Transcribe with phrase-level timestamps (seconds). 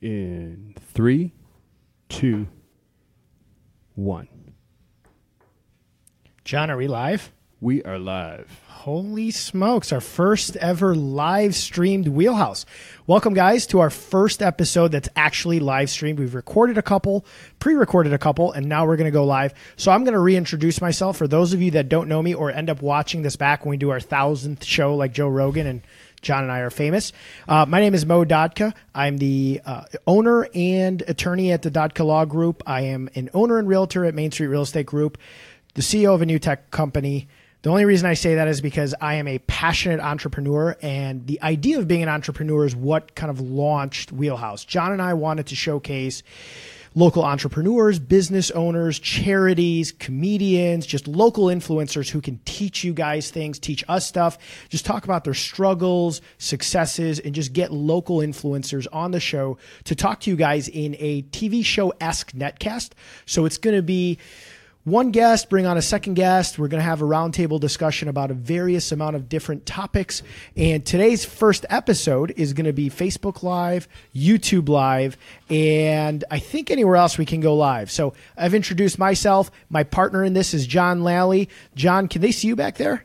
[0.00, 1.32] in three,
[2.08, 2.48] two,
[3.94, 4.28] one.
[6.44, 7.32] John, are we live?
[7.60, 8.48] We are live.
[8.68, 12.64] Holy smokes, our first ever live streamed wheelhouse.
[13.06, 16.18] Welcome, guys, to our first episode that's actually live streamed.
[16.18, 17.26] We've recorded a couple,
[17.58, 19.52] pre recorded a couple, and now we're going to go live.
[19.76, 22.50] So I'm going to reintroduce myself for those of you that don't know me or
[22.50, 25.82] end up watching this back when we do our thousandth show, like Joe Rogan and
[26.22, 27.12] John and I are famous.
[27.48, 28.74] Uh, my name is Mo Dadkhah.
[28.94, 32.62] I'm the uh, owner and attorney at the Dadkhah Law Group.
[32.66, 35.18] I am an owner and realtor at Main Street Real Estate Group,
[35.74, 37.28] the CEO of a new tech company.
[37.62, 41.42] The only reason I say that is because I am a passionate entrepreneur, and the
[41.42, 44.64] idea of being an entrepreneur is what kind of launched Wheelhouse.
[44.64, 46.22] John and I wanted to showcase
[46.94, 53.58] local entrepreneurs, business owners, charities, comedians, just local influencers who can teach you guys things,
[53.58, 59.12] teach us stuff, just talk about their struggles, successes, and just get local influencers on
[59.12, 62.90] the show to talk to you guys in a TV show esque netcast.
[63.26, 64.18] So it's going to be
[64.90, 66.58] one guest, bring on a second guest.
[66.58, 70.22] We're going to have a roundtable discussion about a various amount of different topics.
[70.56, 75.16] And today's first episode is going to be Facebook Live, YouTube Live,
[75.48, 77.90] and I think anywhere else we can go live.
[77.90, 79.50] So I've introduced myself.
[79.68, 81.48] My partner in this is John Lally.
[81.74, 83.04] John, can they see you back there?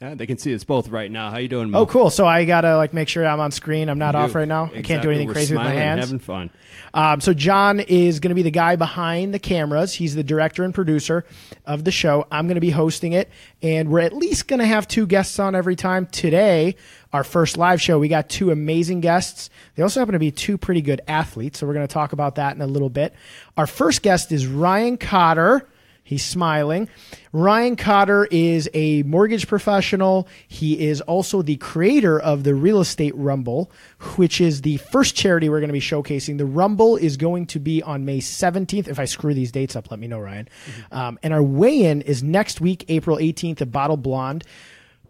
[0.00, 1.30] Yeah, they can see us both right now.
[1.30, 1.80] How you doing, Mo?
[1.80, 2.08] Oh, cool.
[2.08, 3.90] So I gotta like make sure I'm on screen.
[3.90, 4.70] I'm not off right now.
[4.74, 6.06] I can't do anything We're crazy with my hands.
[6.06, 6.50] Having fun.
[6.94, 9.92] Um, so John is going to be the guy behind the cameras.
[9.92, 11.26] He's the director and producer
[11.66, 12.26] of the show.
[12.32, 13.28] I'm going to be hosting it,
[13.60, 16.06] and we're at least going to have two guests on every time.
[16.06, 16.76] Today,
[17.12, 19.50] our first live show, we got two amazing guests.
[19.74, 22.36] They also happen to be two pretty good athletes, so we're going to talk about
[22.36, 23.12] that in a little bit.
[23.58, 25.68] Our first guest is Ryan Cotter.
[26.10, 26.88] He's smiling.
[27.32, 30.26] Ryan Cotter is a mortgage professional.
[30.48, 33.70] He is also the creator of the Real Estate Rumble,
[34.16, 36.36] which is the first charity we're going to be showcasing.
[36.36, 38.88] The Rumble is going to be on May 17th.
[38.88, 40.48] If I screw these dates up, let me know, Ryan.
[40.90, 44.42] Um, and our weigh in is next week, April 18th at Bottle Blonde.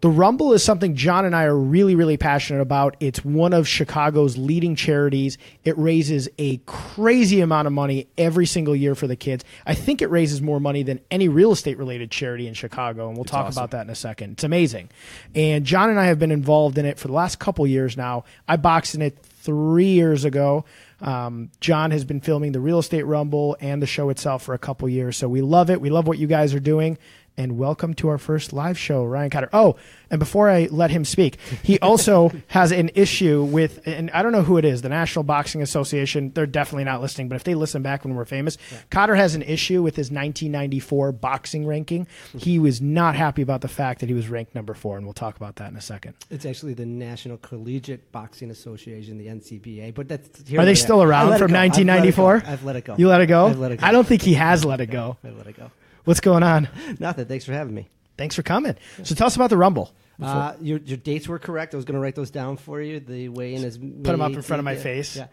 [0.01, 2.97] The Rumble is something John and I are really, really passionate about.
[2.99, 5.37] It's one of Chicago's leading charities.
[5.63, 9.45] It raises a crazy amount of money every single year for the kids.
[9.63, 13.15] I think it raises more money than any real estate related charity in Chicago, and
[13.15, 14.31] we'll talk about that in a second.
[14.31, 14.89] It's amazing.
[15.35, 18.23] And John and I have been involved in it for the last couple years now.
[18.47, 20.65] I boxed in it three years ago.
[20.99, 24.59] Um, John has been filming the Real Estate Rumble and the show itself for a
[24.59, 25.17] couple years.
[25.17, 25.79] So we love it.
[25.79, 26.97] We love what you guys are doing
[27.37, 29.49] and welcome to our first live show, Ryan Cotter.
[29.53, 29.75] Oh,
[30.09, 34.31] and before I let him speak, he also has an issue with, and I don't
[34.31, 36.31] know who it is, the National Boxing Association.
[36.33, 38.57] They're definitely not listening, but if they listen back when we're famous,
[38.89, 42.07] Cotter has an issue with his 1994 boxing ranking.
[42.33, 42.37] Hmm.
[42.37, 45.13] He was not happy about the fact that he was ranked number four, and we'll
[45.13, 46.15] talk about that in a second.
[46.29, 49.93] It's actually the National Collegiate Boxing Association, the NCBA.
[49.95, 52.43] But that's Are they still around from 1994?
[52.45, 52.95] I've let it go.
[52.97, 53.47] You let it go?
[53.47, 53.85] I've let it go.
[53.85, 55.17] I don't think he has let it go.
[55.23, 55.71] I've let it go.
[56.05, 56.67] What's going on?
[56.99, 57.25] Nothing.
[57.25, 57.89] Thanks for having me.
[58.17, 58.75] Thanks for coming.
[59.03, 59.91] So tell us about the Rumble.
[60.21, 61.73] Uh, your your dates were correct.
[61.73, 62.99] I was going to write those down for you.
[62.99, 64.81] The weigh-in is May them up in front of my 18th.
[64.81, 65.17] face.
[65.17, 65.27] Yeah,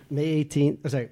[0.10, 0.78] May 18th.
[0.84, 1.10] Oh, sorry,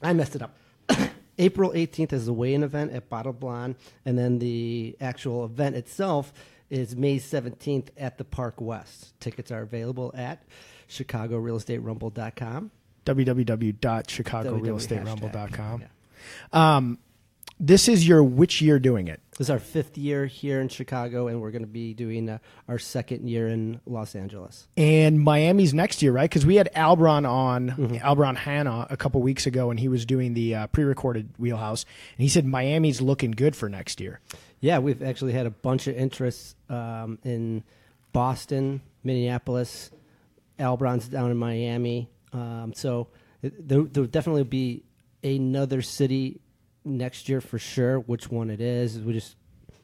[0.00, 0.56] I messed it up.
[1.38, 3.74] April 18th is the weigh-in event at Bottle Blonde,
[4.06, 6.32] and then the actual event itself
[6.70, 9.12] is May 17th at the Park West.
[9.20, 10.42] Tickets are available at
[10.88, 12.70] ChicagoRealEstateRumble.com.
[13.04, 15.82] www.chicagorealestaterumble.com.
[15.82, 15.88] Yeah.
[16.76, 16.98] Um,
[17.58, 19.20] this is your which year doing it?
[19.30, 22.38] This is our fifth year here in Chicago, and we're going to be doing uh,
[22.68, 24.68] our second year in Los Angeles.
[24.76, 26.28] And Miami's next year, right?
[26.28, 27.70] Because we had Albron on,
[28.00, 31.84] Albron Hanna, a couple weeks ago, and he was doing the uh, pre recorded wheelhouse.
[32.16, 34.20] And he said Miami's looking good for next year.
[34.60, 37.64] Yeah, we've actually had a bunch of interests um, in
[38.12, 39.90] Boston, Minneapolis,
[40.58, 42.08] Albron's down in Miami.
[42.32, 43.08] Um, so
[43.42, 44.84] it, there, there'll definitely be
[45.24, 46.40] another city
[46.84, 48.00] next year for sure.
[48.00, 49.36] Which one it is, we just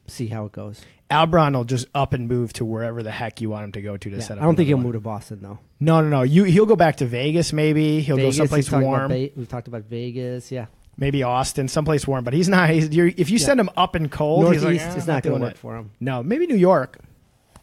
[0.07, 0.81] see how it goes.
[1.09, 3.97] Albron will just up and move to wherever the heck you want him to go
[3.97, 4.43] to to Yeah, set up.
[4.43, 5.59] I don't think he'll another move to Boston though.
[5.79, 6.21] No, no, no.
[6.21, 8.01] You, he'll go back to Vegas, maybe.
[8.01, 9.11] He'll Vegas, go someplace we've talked about warm.
[9.11, 10.51] Ve- we've talked about Vegas.
[10.51, 10.67] Yeah,
[10.97, 12.23] maybe Austin, someplace warm.
[12.23, 12.69] But he's not.
[12.69, 15.15] He's, you're, if you send him up and cold, he's Northeast like, eh, is I'm
[15.15, 15.57] not going to work it.
[15.57, 15.91] for him.
[15.99, 16.99] No, maybe New York.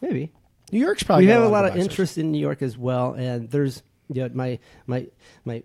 [0.01, 0.31] Maybe.
[0.71, 1.25] New York's probably.
[1.25, 4.29] we have a lot of interest in New York as well, and there's you know,
[4.33, 5.07] my my
[5.45, 5.63] my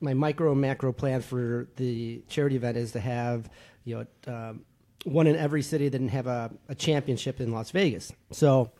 [0.00, 3.50] my micro macro plan for the charity event is to have
[3.84, 4.64] you know um,
[5.04, 8.12] one in every city that have a, a championship in Las Vegas.
[8.30, 8.72] So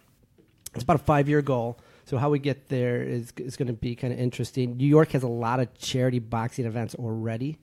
[0.74, 1.78] it's about a five year goal.
[2.04, 4.76] So how we get there is is going to be kind of interesting.
[4.76, 7.58] New York has a lot of charity boxing events already,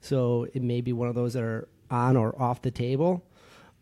[0.00, 3.24] so it may be one of those that are on or off the table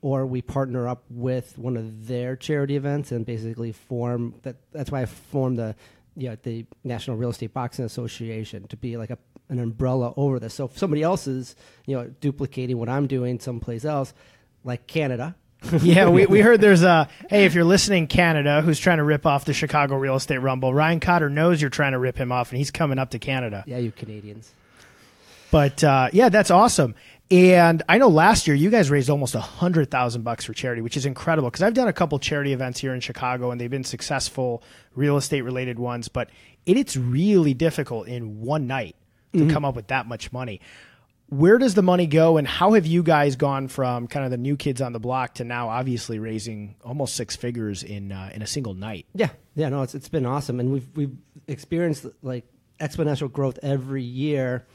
[0.03, 4.91] or we partner up with one of their charity events and basically form that that's
[4.91, 5.77] why I formed the
[6.17, 9.19] yeah, the National Real Estate Boxing Association to be like a
[9.49, 10.55] an umbrella over this.
[10.55, 11.57] So if somebody else is
[11.87, 14.15] you know duplicating what I'm doing someplace else,
[14.65, 15.37] like Canada,
[15.83, 19.27] yeah, we, we heard there's a hey, if you're listening, Canada, who's trying to rip
[19.27, 20.75] off the Chicago real estate rumble.
[20.75, 23.65] Ryan Cotter knows you're trying to rip him off, and he's coming up to Canada.
[23.67, 24.53] yeah, you Canadians.
[25.51, 26.95] But uh, yeah, that's awesome.
[27.33, 30.83] And I know last year you guys raised almost a hundred thousand bucks for charity,
[30.83, 33.71] which is incredible because I've done a couple charity events here in Chicago and they've
[33.71, 34.63] been successful
[34.95, 36.09] real estate related ones.
[36.09, 36.29] But
[36.67, 38.97] it, it's really difficult in one night
[39.33, 40.61] to come up with that much money.
[41.31, 44.37] Where does the money go, and how have you guys gone from kind of the
[44.37, 48.43] new kids on the block to now obviously raising almost six figures in uh, in
[48.43, 49.07] a single night?
[49.15, 51.17] Yeah, yeah, no, it's it's been awesome, and we've we've
[51.49, 52.45] experienced like
[52.79, 54.67] exponential growth every year.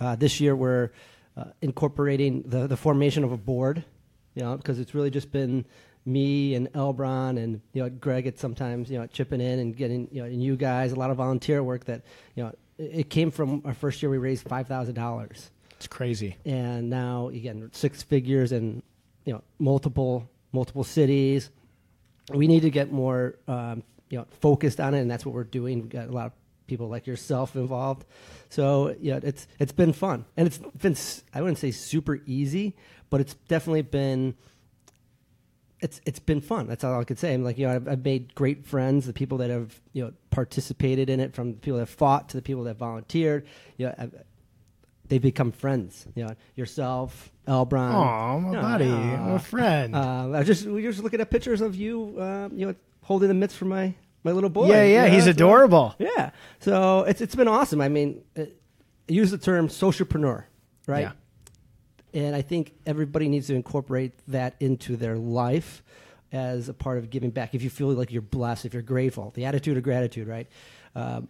[0.00, 0.92] Uh, this year, we're
[1.36, 3.84] uh, incorporating the the formation of a board,
[4.34, 5.64] you know, because it's really just been
[6.04, 10.08] me and Elbron and you know Greg at sometimes you know chipping in and getting
[10.12, 12.02] you know and you guys a lot of volunteer work that
[12.36, 16.36] you know it came from our first year we raised five thousand dollars It's crazy.
[16.44, 18.82] and now again six figures in
[19.24, 21.50] you know multiple multiple cities.
[22.32, 25.44] We need to get more um, you know focused on it, and that's what we're
[25.44, 25.82] doing.
[25.82, 26.32] We've got a lot of
[26.66, 28.04] people like yourself involved,
[28.48, 30.96] so yeah, it's it's been fun, and it's been
[31.34, 32.74] I wouldn't say super easy,
[33.10, 34.34] but it's definitely been.
[35.80, 36.66] It's it's been fun.
[36.68, 37.34] That's all I could say.
[37.34, 39.06] I'm like you know I've, I've made great friends.
[39.06, 42.30] The people that have you know participated in it, from the people that have fought
[42.30, 43.46] to the people that volunteered.
[43.76, 44.14] You know, I've,
[45.08, 46.06] they've become friends.
[46.14, 47.92] You know, yourself, Elbron.
[47.94, 49.94] Oh, my buddy, my friend.
[49.94, 53.28] Uh, I just we were just looking at pictures of you, uh, you know, holding
[53.28, 53.94] the mitts for my
[54.26, 54.68] my little boy.
[54.68, 55.94] yeah, yeah, You know, he's adorable.
[55.98, 56.30] yeah,
[56.60, 57.80] so it's it's been awesome.
[57.80, 58.42] I mean, uh,
[59.08, 60.44] use the term socialpreneur,
[60.86, 61.00] right?
[61.00, 61.12] Yeah.
[62.12, 65.82] And I think everybody needs to incorporate that into their life
[66.32, 67.54] as a part of giving back.
[67.54, 70.48] If you feel like you're blessed, if you're grateful, the attitude of gratitude, right?
[70.94, 71.28] Um,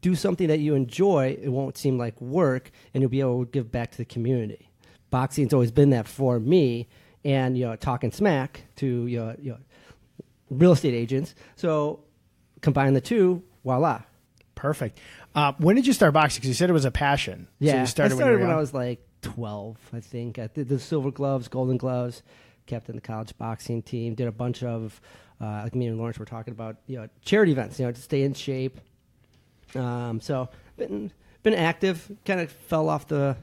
[0.00, 1.38] do something that you enjoy.
[1.40, 4.68] It won't seem like work, and you'll be able to give back to the community.
[5.10, 6.88] Boxing's always been that for me,
[7.24, 9.58] and you know, talking smack to you know, you know
[10.50, 11.34] real estate agents.
[11.56, 12.00] So
[12.60, 14.02] combine the two, voila.
[14.54, 14.98] Perfect.
[15.34, 16.40] Uh, when did you start boxing?
[16.40, 17.48] Because you said it was a passion.
[17.60, 20.38] Yeah, so you started, I started when, when I was like 12, I think.
[20.38, 22.22] I did the silver gloves, golden gloves,
[22.66, 25.00] captain the college boxing team, did a bunch of,
[25.40, 28.00] uh, like me and Lawrence were talking about, you know, charity events, you know, to
[28.00, 28.80] stay in shape.
[29.74, 31.12] Um, so been
[31.42, 32.10] been active.
[32.24, 33.36] Kind of fell off the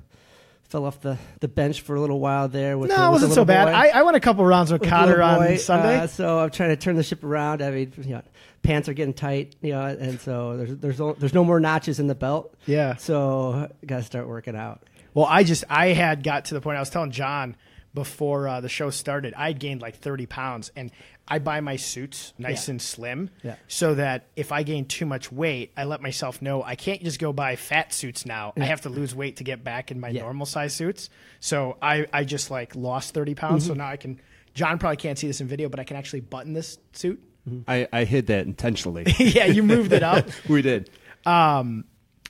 [0.69, 2.77] fell off the, the bench for a little while there.
[2.77, 3.67] With No, the, it wasn't so bad.
[3.69, 5.99] I, I went a couple rounds with With Cotter on Sunday.
[5.99, 7.61] uh, so I'm trying to turn the ship around.
[7.61, 8.21] I mean, you know,
[8.63, 11.99] pants are getting tight, you know, and so there's there's no, there's no more notches
[11.99, 12.55] in the belt.
[12.65, 12.95] yeah.
[12.95, 14.81] So got to start working out.
[15.13, 17.55] Well, I just I had got to the point I was telling John
[17.93, 19.33] before uh, the show started.
[19.37, 20.91] I had gained like thirty pounds, and
[21.27, 22.71] I buy my suits nice Yeah.
[22.73, 23.55] and slim, Yeah.
[23.67, 27.19] so that if I gain too much weight, I let myself know I can't just
[27.19, 28.53] go buy fat suits now.
[28.55, 30.21] I have to lose weight to get back in my Yeah.
[30.21, 31.09] normal size suits.
[31.39, 33.63] So I I just like lost thirty pounds.
[33.63, 33.73] Mm-hmm.
[33.73, 34.19] So now I can.
[34.53, 37.21] John probably can't see this in video, but I can actually button this suit.
[37.67, 39.03] I, I hid that intentionally.
[39.19, 40.27] yeah, you moved it up.
[40.49, 40.89] we did.
[41.25, 41.85] Um,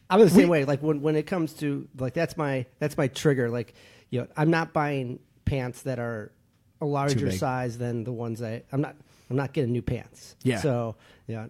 [0.09, 0.65] I'm the same We- way.
[0.65, 3.49] Like when when it comes to like that's my that's my trigger.
[3.49, 3.73] Like
[4.09, 6.31] you know, I'm not buying pants that are
[6.85, 8.63] a larger size than the ones I.
[8.71, 8.95] I'm not.
[9.29, 10.35] I'm not getting new pants.
[10.43, 10.59] Yeah.
[10.59, 10.95] So
[11.27, 11.47] yeah.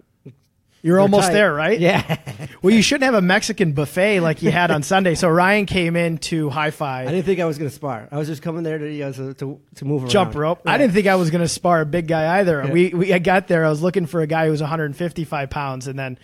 [0.81, 1.33] you're they're almost tight.
[1.33, 1.79] there, right?
[1.79, 2.17] Yeah.
[2.61, 5.13] Well, you shouldn't have a Mexican buffet like you had on Sunday.
[5.13, 7.07] So Ryan came in to high five.
[7.07, 8.07] I didn't think I was gonna spar.
[8.11, 10.09] I was just coming there to you know, to, to to move around.
[10.09, 10.61] jump rope.
[10.65, 12.63] I didn't think I was going to spar a big guy either.
[12.63, 12.71] Yeah.
[12.71, 13.65] We, we I got there.
[13.65, 16.17] I was looking for a guy who was 155 pounds, and then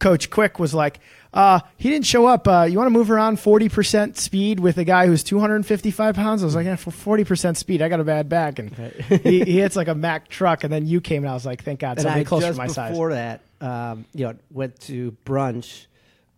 [0.00, 0.98] Coach Quick was like,
[1.34, 2.46] uh, he didn't show up.
[2.46, 6.42] Uh, you want to move around 40% speed with a guy who's 255 pounds?
[6.42, 8.60] I was like, yeah, for 40% speed, I got a bad back.
[8.60, 11.44] And he, he hits like a Mack truck, and then you came, and I was
[11.44, 12.92] like, thank God, somebody just to my size.
[12.92, 15.86] before that, um, you know, went to brunch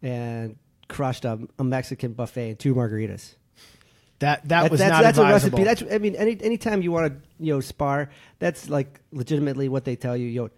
[0.02, 0.56] and
[0.88, 3.34] crushed a, a Mexican buffet and two margaritas.
[4.20, 5.58] That that That- was that's, not that's advisable.
[5.58, 5.84] a recipe.
[5.84, 9.84] That's I mean, any anytime you want to you know spar, that's like legitimately what
[9.84, 10.26] they tell you.
[10.28, 10.48] Yo,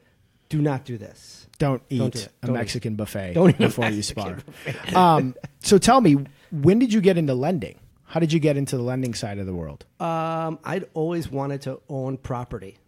[0.49, 1.38] do not do this.
[1.59, 2.59] Don't eat Don't do a Don't eat.
[2.59, 4.39] Mexican buffet Don't eat before you spar.
[4.95, 7.79] um, so tell me, when did you get into lending?
[8.05, 9.85] How did you get into the lending side of the world?
[10.01, 12.79] Um, I'd always wanted to own property,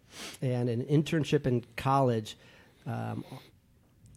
[0.41, 2.37] and an internship in college
[2.87, 3.23] um,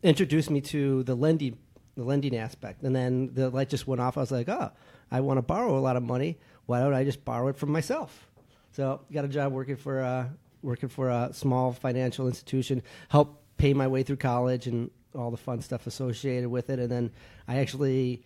[0.03, 1.59] introduced me to the lending
[1.97, 2.83] the lending aspect.
[2.83, 4.17] And then the light just went off.
[4.17, 4.71] I was like, oh,
[5.11, 6.39] I want to borrow a lot of money.
[6.67, 8.29] Why don't I just borrow it from myself?
[8.73, 10.31] So got a job working for a,
[10.63, 12.83] working for a small financial institution.
[13.09, 16.79] Help pay my way through college and all the fun stuff associated with it.
[16.79, 17.11] And then
[17.47, 18.23] I actually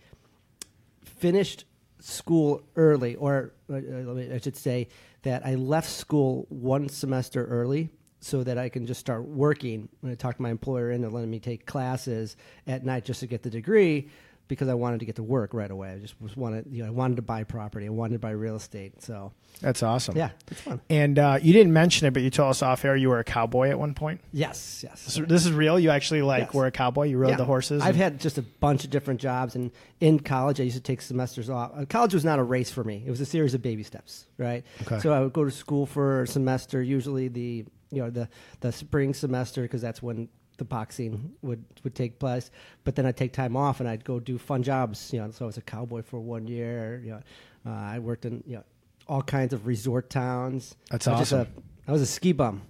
[1.03, 1.65] finished
[1.99, 4.87] school early, or uh, me- I should say
[5.23, 7.89] that I left school one semester early
[8.21, 9.89] so that I can just start working.
[10.01, 12.35] When I talked my employer into letting me take classes
[12.67, 14.09] at night just to get the degree,
[14.49, 15.91] because I wanted to get to work right away.
[15.93, 17.85] I just was wanted, you know, I wanted to buy property.
[17.85, 19.01] I wanted to buy real estate.
[19.01, 20.17] So That's awesome.
[20.17, 20.81] yeah, it's fun.
[20.89, 23.23] And uh, you didn't mention it, but you told us off air you were a
[23.23, 24.19] cowboy at one point.
[24.33, 24.99] Yes, yes.
[24.99, 25.79] So this is real.
[25.79, 26.53] You actually like Yes.
[26.53, 27.03] were a cowboy.
[27.07, 27.35] You rode Yeah.
[27.37, 27.81] the horses.
[27.81, 31.01] I've had just a bunch of different jobs, and in college, I used to take
[31.01, 31.71] semesters off.
[31.77, 34.25] Uh, college was not a race for me; it was a series of baby steps,
[34.37, 34.65] right?
[34.81, 34.99] Okay.
[34.99, 38.27] So I would go to school for a semester, usually the you know the
[38.61, 40.27] the spring semester, because that's when
[40.59, 42.51] the boxing would would take place.
[42.83, 45.11] But then I'd take time off, and I'd go do fun jobs.
[45.11, 47.01] You know, so I was a cowboy for one year.
[47.03, 47.21] You know,
[47.65, 48.63] uh, I worked in you know
[49.07, 50.75] all kinds of resort towns.
[50.91, 51.47] That's I was awesome.
[51.87, 52.61] a- I was a ski bum.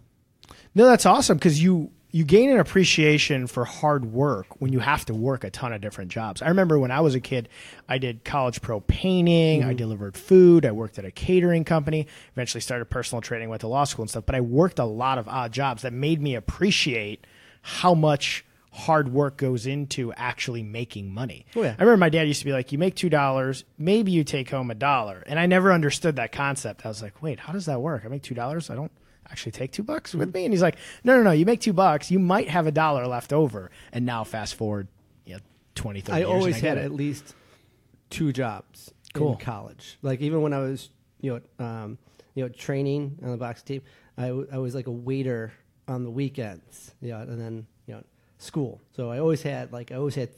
[0.74, 5.06] No, that's awesome because you you gain an appreciation for hard work when you have
[5.06, 6.42] to work a ton of different jobs.
[6.42, 7.50] I remember when I was a kid,
[7.88, 12.62] I did college pro painting, I delivered food, I worked at a catering company, eventually
[12.62, 15.28] started personal training, went to law school and stuff, but I worked a lot of
[15.28, 17.28] odd jobs that made me appreciate
[17.62, 21.46] how much hard work goes into actually making money.
[21.56, 21.70] Oh, yeah.
[21.78, 24.50] I remember my dad used to be like, "You make two dollars, maybe you take
[24.52, 26.86] home a dollar," and I never understood that concept.
[26.86, 28.04] I was like, "Wait, how does that work?
[28.06, 28.92] I make two dollars, I don't
[29.30, 31.32] actually take two bucks with me?" And he's like, "No, no, no.
[31.32, 34.88] You make two bucks, you might have a dollar left over." And now, fast forward,
[35.26, 35.40] you know,
[35.76, 36.86] 20, 30 I years, always I had it.
[36.86, 37.36] at least
[38.10, 39.34] two jobs Cool.
[39.34, 39.98] in college.
[40.02, 40.90] Like even when I was,
[41.22, 41.98] you know, um,
[42.36, 43.82] you know, training on the box team,
[44.18, 45.52] I, w- I was like a waiter
[45.90, 46.94] on the weekends.
[47.02, 48.04] Yeah, and then you know,
[48.38, 48.80] school.
[48.96, 50.30] So I always had like I always had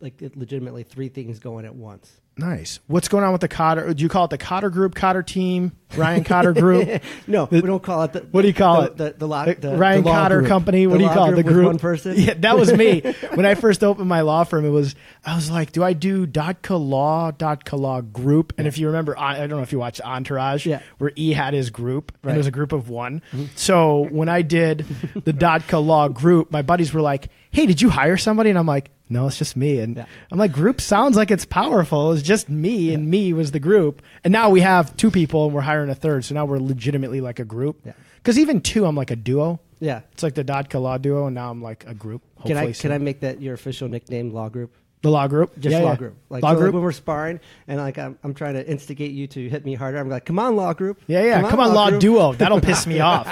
[0.00, 2.20] like legitimately three things going at once.
[2.38, 2.78] Nice.
[2.86, 3.92] What's going on with the Cotter?
[3.92, 7.02] Do you call it the Cotter Group, Cotter Team, Ryan Cotter Group?
[7.26, 8.20] No, we don't call it the.
[8.20, 8.96] What do you call the, it?
[8.96, 10.48] The, the, law, The the Ryan the Cotter group.
[10.48, 10.86] Company.
[10.86, 11.36] What The do you call it?
[11.36, 11.66] The group.
[11.66, 12.14] One person.
[12.16, 13.00] Yeah, that was me.
[13.34, 14.94] when I first opened my law firm, it was
[15.26, 18.52] I was like, do I do Dadkhah Law, Dadkhah Law Group?
[18.56, 20.80] And if you remember, I I don't know if you watched Entourage, Yeah.
[20.98, 22.30] where E had his group, and Right.
[22.30, 22.36] Mm-hmm.
[22.36, 23.20] it was a group of one.
[23.56, 24.86] So when I did
[25.24, 28.66] the Dadkhah Law Group, my buddies were like, "Hey, did you hire somebody?" And I'm
[28.66, 28.90] like.
[29.10, 29.78] No, it's just me.
[29.80, 30.06] And Yeah.
[30.30, 32.12] I'm like, group sounds like it's powerful.
[32.12, 34.02] It's just me, and me was the group.
[34.24, 36.24] And now we have two people, and we're hiring a third.
[36.24, 37.80] So now we're legitimately like a group.
[37.84, 37.92] Yeah.
[38.16, 39.60] Because even two, I'm like a duo.
[39.80, 40.00] Yeah.
[40.12, 42.22] It's like the Dadkhah Law Duo, and now I'm like a group.
[42.44, 44.74] Can I can I make that your official nickname, Law Group?
[45.00, 45.56] the Law Group?
[45.60, 45.96] Just Yeah, law yeah.
[45.96, 46.16] group.
[46.28, 46.74] Like, law so, like, Group?
[46.74, 47.38] when we're sparring
[47.68, 50.40] and like I'm, I'm trying to instigate you to hit me harder, I'm like, come
[50.40, 51.00] on, law group.
[51.06, 51.48] yeah, yeah.
[51.48, 52.32] Come, on, Law group." Duo.
[52.32, 53.26] That'll piss me off.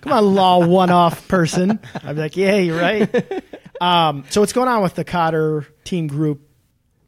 [0.00, 1.78] Come on, Law One Off person.
[2.02, 3.06] I'd be like, yeah, you're right.
[3.80, 6.40] Um, so what's going on with the Cotter team group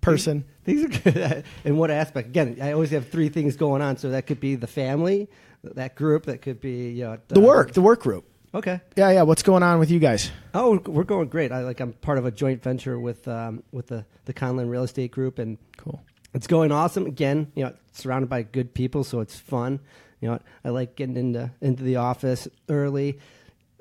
[0.00, 0.44] person?
[0.64, 1.44] These are good.
[1.64, 2.28] In what aspect?
[2.28, 3.96] Again, I always have three things going on.
[3.96, 5.28] So that could be the family,
[5.64, 6.26] that group.
[6.26, 8.24] That could be you know, The work, the work group.
[8.54, 8.80] Okay.
[8.96, 9.22] Yeah, yeah.
[9.22, 10.30] What's going on with you guys?
[10.54, 11.52] Oh, we're going great.
[11.52, 11.80] I like.
[11.80, 15.38] I'm part of a joint venture with um, with the the Conlon Real Estate Group,
[15.38, 16.02] and Cool.
[16.34, 17.06] it's going awesome.
[17.06, 19.80] Again, you know, surrounded by good people, so it's fun.
[20.20, 23.18] You know, I like getting into into the office early.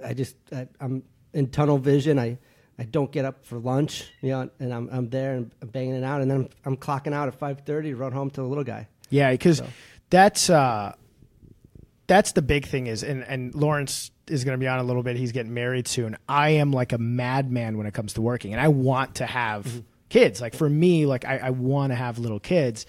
[0.04, 2.18] I just I, I'm in tunnel vision.
[2.18, 2.38] I
[2.80, 4.12] I don't get up for lunch.
[4.22, 6.78] You know, and I'm I'm there and I'm banging it out, and then I'm, I'm
[6.78, 8.88] clocking out at five thirty to run home to the little guy.
[9.10, 9.68] Yeah, because So.
[10.10, 10.94] that's uh,
[12.08, 15.04] that's the big thing is, and and Lawrence is going to be on a little
[15.04, 15.18] bit.
[15.18, 16.18] He's getting married soon.
[16.28, 19.66] I am like a madman when it comes to working, and I want to have
[19.66, 19.80] Mm-hmm.
[20.10, 20.42] kids.
[20.42, 22.86] Like for me, like I, I want to have little kids,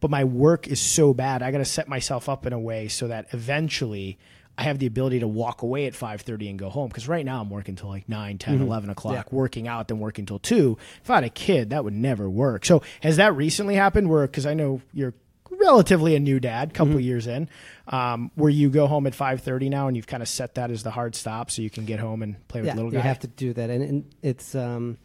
[0.00, 1.42] but my work is so bad.
[1.42, 4.18] I got to set myself up in a way so that eventually.
[4.58, 7.40] I have the ability to walk away at 5:30 and go home because right now
[7.40, 9.34] I'm working till like 9, 10, 11 o'clock, Mm-hmm.
[9.34, 9.38] Yeah.
[9.38, 10.78] working out, then working till 2.
[11.02, 12.64] If I had a kid, that would never work.
[12.64, 15.14] So, has that recently happened where cuz I know you're
[15.50, 17.00] relatively a new dad, couple Mm-hmm.
[17.00, 17.48] years in,
[17.88, 20.82] um, where you go home at 5:30 now and you've kind of set that as
[20.82, 23.04] the hard stop so you can get home and play with yeah, little you guy.
[23.06, 24.98] have to do that, and, and it's um,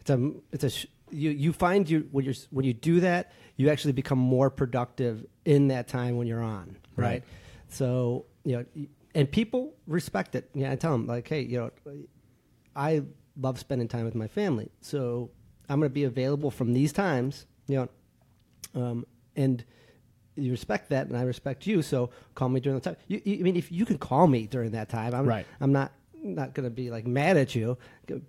[0.00, 3.32] it's a it's a sh- you you find you when you when you do that,
[3.56, 7.06] you actually become more productive in that time when you're on, right?
[7.06, 7.22] Right.
[7.68, 10.48] So you know, and people respect it.
[10.54, 11.70] Yeah, I tell them like, hey, you know,
[12.74, 13.02] I
[13.36, 15.30] love spending time with my family, so
[15.68, 17.76] I'm going to be available from these times, you
[18.74, 19.06] know, um,
[19.36, 19.64] and
[20.36, 21.82] you respect that, and I respect you.
[21.82, 22.96] So call me during the time.
[23.08, 25.46] You, you, I mean, if you can call me during that time, I'm Right.
[25.60, 25.92] I'm not
[26.22, 27.78] not going to be like mad at you,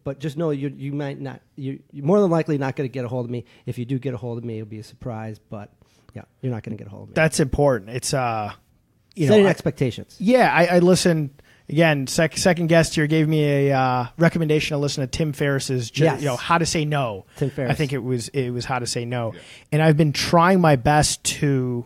[0.03, 2.91] but just know you you might not you you're more than likely not going to
[2.91, 3.45] get a hold of me.
[3.65, 5.39] If you do get a hold of me, it'll be a surprise.
[5.39, 5.71] But
[6.13, 7.13] yeah, you're not going to get a hold of me.
[7.15, 7.91] That's important.
[7.91, 8.53] It's uh
[9.15, 10.15] you Setting know, I- expectations.
[10.19, 11.31] Yeah, I, I listened
[11.69, 12.07] again.
[12.07, 16.05] Sec, second guest here gave me a uh, recommendation to listen to Tim Ferriss's, ju-
[16.05, 16.21] Yes.
[16.21, 17.25] you know, how to say no.
[17.37, 17.71] Tim Ferriss.
[17.71, 19.33] I think it was it was how to say no,
[19.71, 21.85] and I've been trying my best to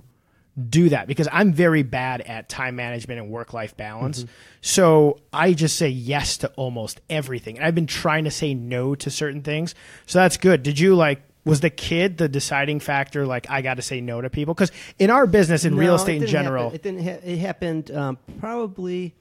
[0.69, 4.19] do that because I'm very bad at time management and work life balance.
[4.23, 4.31] Mm-hmm.
[4.61, 8.95] So I just say yes to almost everything, and I've been trying to say no
[8.95, 9.75] to certain things.
[10.05, 10.63] So that's good.
[10.63, 11.21] Did you like?
[11.45, 13.25] Was the kid the deciding factor?
[13.25, 15.95] Like I got to say no to people because in our business in No, real
[15.95, 16.75] estate in general, happen.
[16.75, 17.03] it didn't.
[17.03, 19.13] Ha- it happened um, probably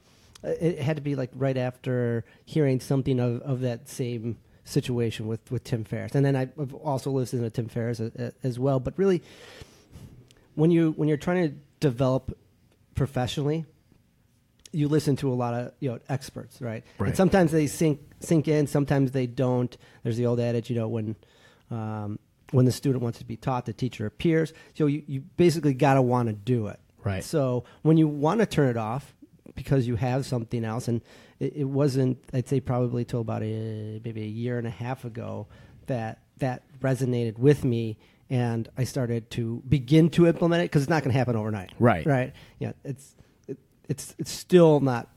[0.43, 5.27] uh, it had to be like right after hearing something of, of that same situation
[5.27, 6.15] with, with Tim Ferriss.
[6.15, 8.79] And then I've also listened to Tim Ferriss as, as well.
[8.79, 9.21] But really,
[10.55, 12.35] when you when you're trying to develop
[12.95, 13.65] professionally,
[14.71, 16.83] you listen to a lot of you know experts, right?
[16.97, 17.09] Right.
[17.09, 19.75] And sometimes they sink sink in, sometimes they don't.
[20.03, 21.15] There's the old adage, you know, when
[21.71, 22.19] um,
[22.51, 24.53] when the student wants to be taught, the teacher appears.
[24.75, 26.79] So you, you basically got to want to do it.
[27.03, 27.23] Right.
[27.23, 29.15] So when you want to turn it off
[29.55, 31.01] because you have something else, and
[31.39, 35.05] it, it wasn't, I'd say probably till about a, maybe a year and a half
[35.05, 35.47] ago
[35.87, 37.97] that that resonated with me,
[38.29, 41.71] and I started to begin to implement it because it's not going to happen overnight.
[41.79, 42.05] Right.
[42.05, 42.33] Right.
[42.59, 42.73] Yeah.
[42.83, 43.15] It's
[43.47, 43.57] it,
[43.87, 45.09] it's it's still not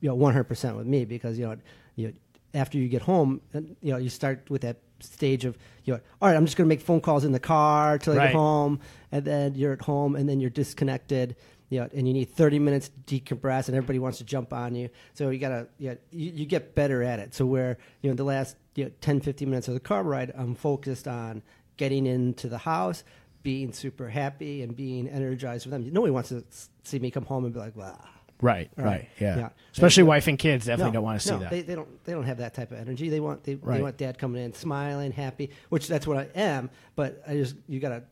[0.00, 1.56] you know 100 percent with me because you know
[1.96, 2.12] you
[2.52, 6.00] after you get home and you know you start with that stage of you know
[6.20, 8.26] all right I'm just going to make phone calls in the car till I Right.
[8.26, 8.80] get home
[9.12, 11.36] and then you're at home and then you're disconnected
[11.70, 14.74] you know and you need 30 minutes to decompress and everybody wants to jump on
[14.74, 14.88] you.
[15.14, 17.34] So you got to you, know, you you get better at it.
[17.34, 20.32] So where you know the last you know 10 15 minutes of the car ride
[20.36, 21.42] I'm focused on
[21.76, 23.04] getting into the house
[23.44, 25.92] being super happy and being energized with them.
[25.92, 26.44] Nobody wants to
[26.82, 27.98] see me come home and be like wow
[28.40, 28.84] Right, Right.
[28.86, 29.36] right, yeah.
[29.36, 29.48] Yeah.
[29.72, 31.50] Especially wife and kids definitely no, don't want to see no, that.
[31.50, 32.04] They, they don't.
[32.04, 33.08] They don't have that type of energy.
[33.08, 33.42] They want.
[33.44, 33.76] They, Right.
[33.76, 35.50] they want dad coming in smiling, happy.
[35.68, 36.70] Which that's what I am.
[36.96, 38.04] But I just you gotta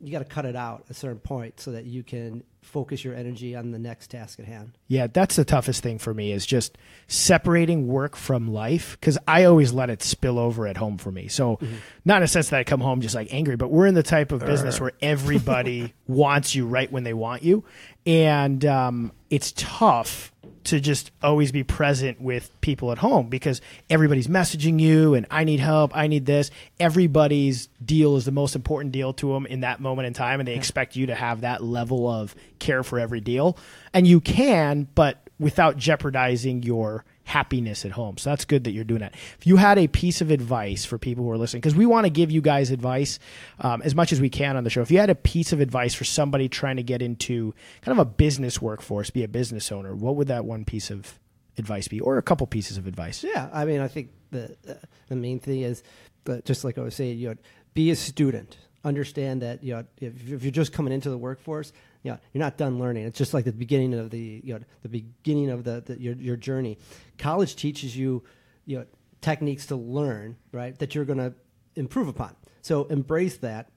[0.00, 3.14] you gotta cut it out at a certain point so that you can focus your
[3.14, 4.72] energy on the next task at hand.
[4.88, 6.76] Yeah, that's the toughest thing for me is just
[7.06, 11.28] separating work from life because I always let it spill over at home for me.
[11.28, 11.58] So,
[12.04, 14.02] not in a sense that I come home just like angry, but we're in the
[14.02, 17.64] type of business where everybody wants you right when they want you.
[18.04, 20.32] And um, it's tough
[20.64, 25.44] to just always be present with people at home because everybody's messaging you and I
[25.44, 26.50] need help, I need this.
[26.80, 30.46] Everybody's deal is the most important deal to them in that moment in time and
[30.46, 33.56] they expect you to have that level of care for every deal.
[33.92, 38.16] And you can, but without jeopardizing your happiness at home.
[38.16, 39.14] So that's good that you're doing that.
[39.38, 42.04] If you had a piece of advice for people who are listening, because we want
[42.06, 43.18] to give you guys advice
[43.58, 44.80] um, as much as we can on the show.
[44.80, 48.06] If you had a piece of advice for somebody trying to get into kind of
[48.06, 51.18] a business workforce, be a business owner, what would that one piece of
[51.58, 53.24] advice be, or a couple pieces of advice?
[53.24, 54.74] Yeah, I mean, I think the uh,
[55.08, 55.82] the main thing is,
[56.26, 57.36] that just like I was saying, you know,
[57.74, 58.56] be a student.
[58.84, 61.72] Understand that you know if, if you're just coming into the workforce,
[62.06, 63.04] you know, you're not done learning.
[63.04, 66.14] It's just like the beginning of the you know the beginning of the, the your
[66.14, 66.78] your journey.
[67.18, 68.22] College teaches you
[68.64, 68.86] you know
[69.20, 71.34] techniques to learn right that you're going to
[71.74, 72.36] improve upon.
[72.62, 73.70] So embrace that.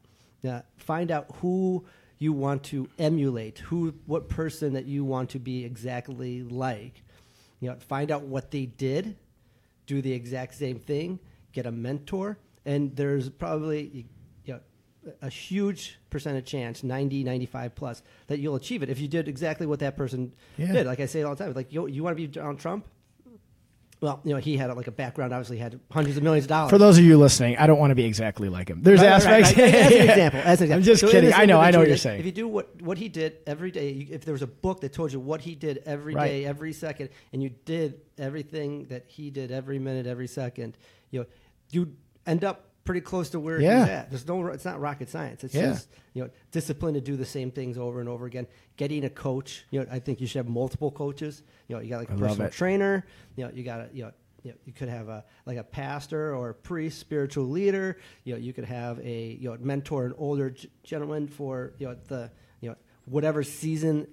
[0.48, 1.86] Uh, find out who
[2.20, 7.02] you want to emulate, who what person that you want to be exactly like.
[7.60, 9.18] You know, find out what they did,
[9.88, 11.20] do the exact same thing,
[11.52, 14.06] get a mentor, and there's probably
[15.22, 19.66] a huge percentage chance 90 95 plus that you'll achieve it if you did exactly
[19.66, 20.72] what that person Yeah.
[20.74, 22.86] did like i say all the time like you, you want to be donald trump
[24.02, 26.70] well you know he had like a background obviously had hundreds of millions of dollars
[26.70, 28.82] For those of you listening, I don't want to be exactly like him.
[28.82, 29.58] There's Right, right, right, aspects.
[29.58, 29.74] right.
[29.74, 30.76] As an example, as an example.
[30.76, 31.34] I'm just So kidding.
[31.34, 31.60] I know.
[31.60, 32.20] I know what you're saying.
[32.22, 34.80] If you do what what he did every day, you, if there was a book
[34.82, 39.04] that told you what he did every day, every second, and you did everything that
[39.08, 40.78] he did every minute, every second,
[41.12, 41.26] you know,
[41.72, 41.94] you
[42.26, 43.82] end up pretty close to where Yeah.
[43.82, 44.10] he's at.
[44.10, 45.44] There's no, it's not rocket science.
[45.44, 45.68] It's Yeah.
[45.74, 48.48] just you know, discipline to do the same things over and over again.
[48.78, 51.44] Getting a coach, you know, I think you should have multiple coaches.
[51.68, 53.06] You know, you got like a I personal trainer.
[53.36, 54.12] You know, you got a you know.
[54.42, 57.98] You, know, you could have a like a pastor or a priest, spiritual leader.
[58.24, 61.88] You know, you could have a you know mentor, an older g- gentleman for you
[61.90, 62.76] know the you know
[63.06, 64.08] whatever season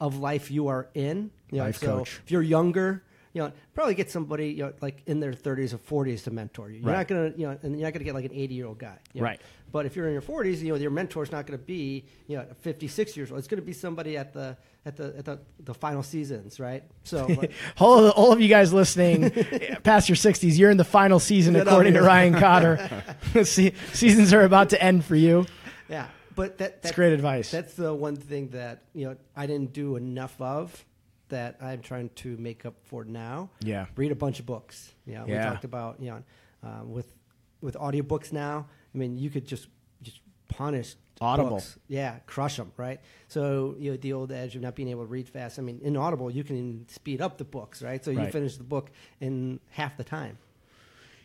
[0.00, 1.30] of life you are in.
[1.50, 2.20] You know, Life so coach.
[2.24, 3.02] if you're younger,
[3.32, 6.70] you know, probably get somebody you know like in their 30s or 40s to mentor
[6.70, 6.80] you.
[6.80, 6.98] You're Right.
[6.98, 8.98] not gonna you know, and you're not gonna get like an 80 year old guy.
[9.12, 9.26] you know.
[9.26, 9.40] Right.
[9.70, 12.36] But if you're in your 40s, you know, your mentor's not going to be, you
[12.36, 13.38] know, 56 years old.
[13.38, 16.84] It's going to be somebody at the at the at the, the final seasons, right?
[17.04, 17.26] So
[17.78, 19.30] all, of, all of you guys listening
[19.82, 22.02] past your 60s, you're in the final season, according to.
[22.02, 23.02] Ryan Cotter.
[23.44, 25.46] Se- Seasons are about to end for you.
[25.88, 27.50] yeah, but that, That's great advice.
[27.50, 30.84] That's the one thing that you know I didn't do enough of
[31.32, 33.50] that I'm trying to make up for now.
[33.60, 33.86] Yeah.
[33.96, 34.94] read a bunch of books.
[35.06, 35.44] Know, Yeah.
[35.44, 36.22] we talked about you know
[36.62, 37.12] um, with
[37.60, 38.66] with audiobooks now.
[38.94, 39.66] I mean, you could just
[40.02, 41.50] just punish Audible.
[41.50, 41.78] books.
[41.88, 43.00] Yeah, crush them, right?
[43.28, 45.58] So you know the old edge of not being able to read fast.
[45.58, 48.04] I mean, in Audible, you can speed up the books, right?
[48.04, 48.32] So you Right.
[48.32, 48.90] finish the book
[49.20, 50.38] in half the time.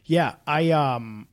[0.06, 1.28] Yeah, I um,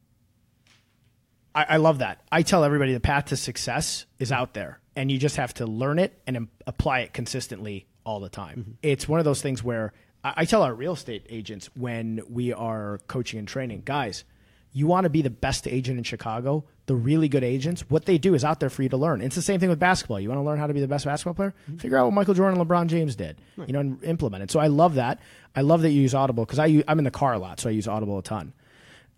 [1.55, 2.21] I, I love that.
[2.33, 5.67] I tell everybody the path to success is out there, and you just have to
[5.67, 8.77] learn it and apply it consistently all the time.
[8.83, 12.53] It's one of those things where I, I tell our real estate agents when we
[12.53, 14.25] are coaching and training, guys,
[14.73, 18.19] you want to be the best agent in Chicago, the really good agents, what they
[18.19, 19.21] do is out there for you to learn.
[19.21, 20.19] It's the same thing with basketball.
[20.19, 21.55] You want to learn how to be the best basketball player?
[21.79, 24.51] Figure out what Michael Jordan and LeBron James did, you know, and implement it.
[24.51, 25.21] So I love that.
[25.55, 27.73] I love that you use Audible because I'm in the car a lot, so I
[27.73, 28.53] use Audible a ton.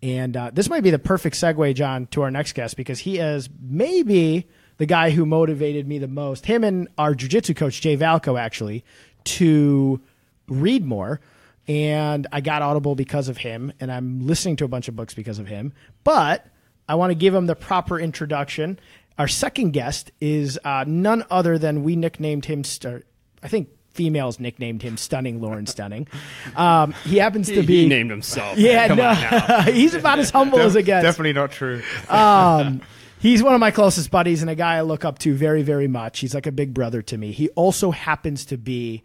[0.03, 3.17] And uh, this might be the perfect segue, John, to our next guest because he
[3.17, 4.47] is maybe
[4.77, 6.45] the guy who motivated me the most.
[6.45, 8.83] Him and our jujitsu coach Jay Valco actually
[9.25, 9.99] to
[10.47, 11.19] read more.
[11.67, 15.13] And I got Audible because of him, and I'm listening to a bunch of books
[15.13, 15.73] because of him.
[16.05, 16.45] But
[16.87, 18.79] I want to give him the proper introduction.
[19.17, 22.63] Our second guest is uh, none other than we nicknamed him.
[22.63, 23.03] St-
[23.43, 26.07] I think females nicknamed him Stunning Lawrence Dunning.
[26.55, 28.57] Um, he happens to be he named himself.
[28.57, 29.61] yeah, Come no, on now.
[29.63, 31.03] he's about as humble as it gets.
[31.03, 31.81] Definitely not true.
[32.07, 32.81] Um,
[33.19, 35.87] he's one of my closest buddies and a guy I look up to very, very
[35.87, 36.19] much.
[36.19, 37.31] He's like a big brother to me.
[37.31, 39.03] He also happens to be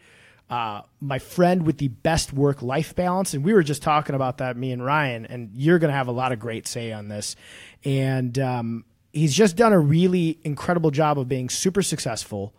[0.51, 3.35] uh, my friend with the best work life balance.
[3.35, 6.09] And we were just talking about that, me and Ryan, and you're going to have
[6.09, 7.37] a lot of great say on this.
[7.85, 12.53] And um, he's just done a really incredible job of being super successful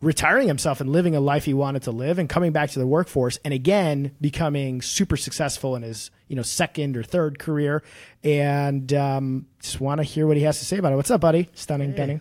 [0.00, 2.86] retiring himself and living a life he wanted to live and coming back to the
[2.86, 7.82] workforce and again becoming super successful in his you know second or third career.
[8.24, 10.96] And um, just want to hear what he has to say about it.
[10.96, 11.48] What's up buddy?
[11.54, 12.20] Stunning Dunning.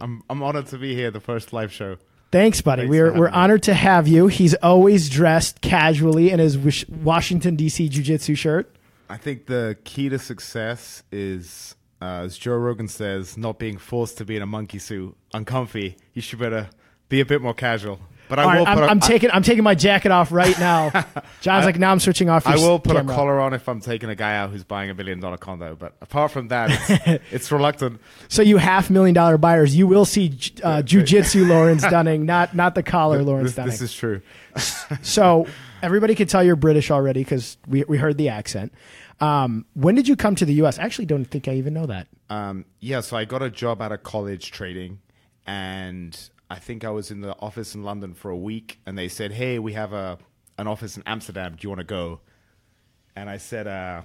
[0.00, 1.96] I'm I'm honored to be here, the first live show.
[2.32, 2.82] thanks buddy.
[2.82, 3.34] Thanks we're, we're me.
[3.34, 4.28] honored to have you.
[4.28, 6.56] He's always dressed casually in his
[6.88, 8.74] washington dc jiu-jitsu shirt.
[9.08, 14.18] I think the key to success is, uh, as Joe Rogan says, not being forced
[14.18, 15.96] to be in a monkey suit, uncomfy.
[16.14, 16.70] You should better
[17.08, 18.00] be a bit more casual.
[18.28, 20.56] But I All right, will I'm, a- I'm taking i'm taking my jacket off right
[20.60, 20.90] now
[21.40, 23.12] john's like now i'm switching off I will put camera.
[23.12, 25.74] a collar on if I'm taking a guy out who's buying a million dollar condo.
[25.74, 28.00] But apart from that, it's, it's reluctant.
[28.28, 32.76] so you half million dollar buyers you will see uh, jiu-jitsu lawrence dunning not not
[32.76, 34.22] the collar lawrence This, dunning this is true.
[35.02, 35.48] So
[35.82, 38.72] everybody can tell you're British already because we, we heard the accent.
[39.20, 40.78] Um, when did you come to the U.S.?
[40.78, 42.06] I actually don't think I even know that.
[42.30, 45.00] Um, yeah, so I got a job out of college trading,
[45.46, 49.08] and I think I was in the office in London for a week, and they
[49.08, 50.18] said, "Hey, we have a
[50.58, 51.52] an office in Amsterdam.
[51.52, 52.20] Do you want to go?"
[53.14, 54.02] And I said, uh,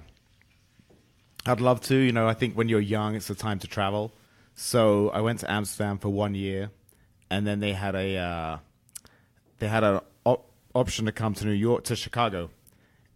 [1.46, 1.96] "I'd love to.
[1.96, 4.12] You know, I think when you're young, it's the time to travel."
[4.54, 6.70] So I went to Amsterdam for one year,
[7.30, 8.58] and then they had a uh,
[9.58, 12.50] they had an op- option to come to New York to Chicago,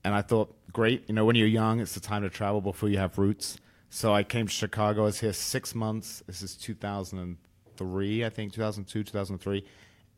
[0.04, 2.88] and I thought, great, you know, when you're young, it's the time to travel before
[2.88, 3.58] you have roots.
[3.90, 5.02] So I came to Chicago.
[5.02, 6.22] I was here six months.
[6.26, 9.64] This is 2003, I think, 2002, 2003.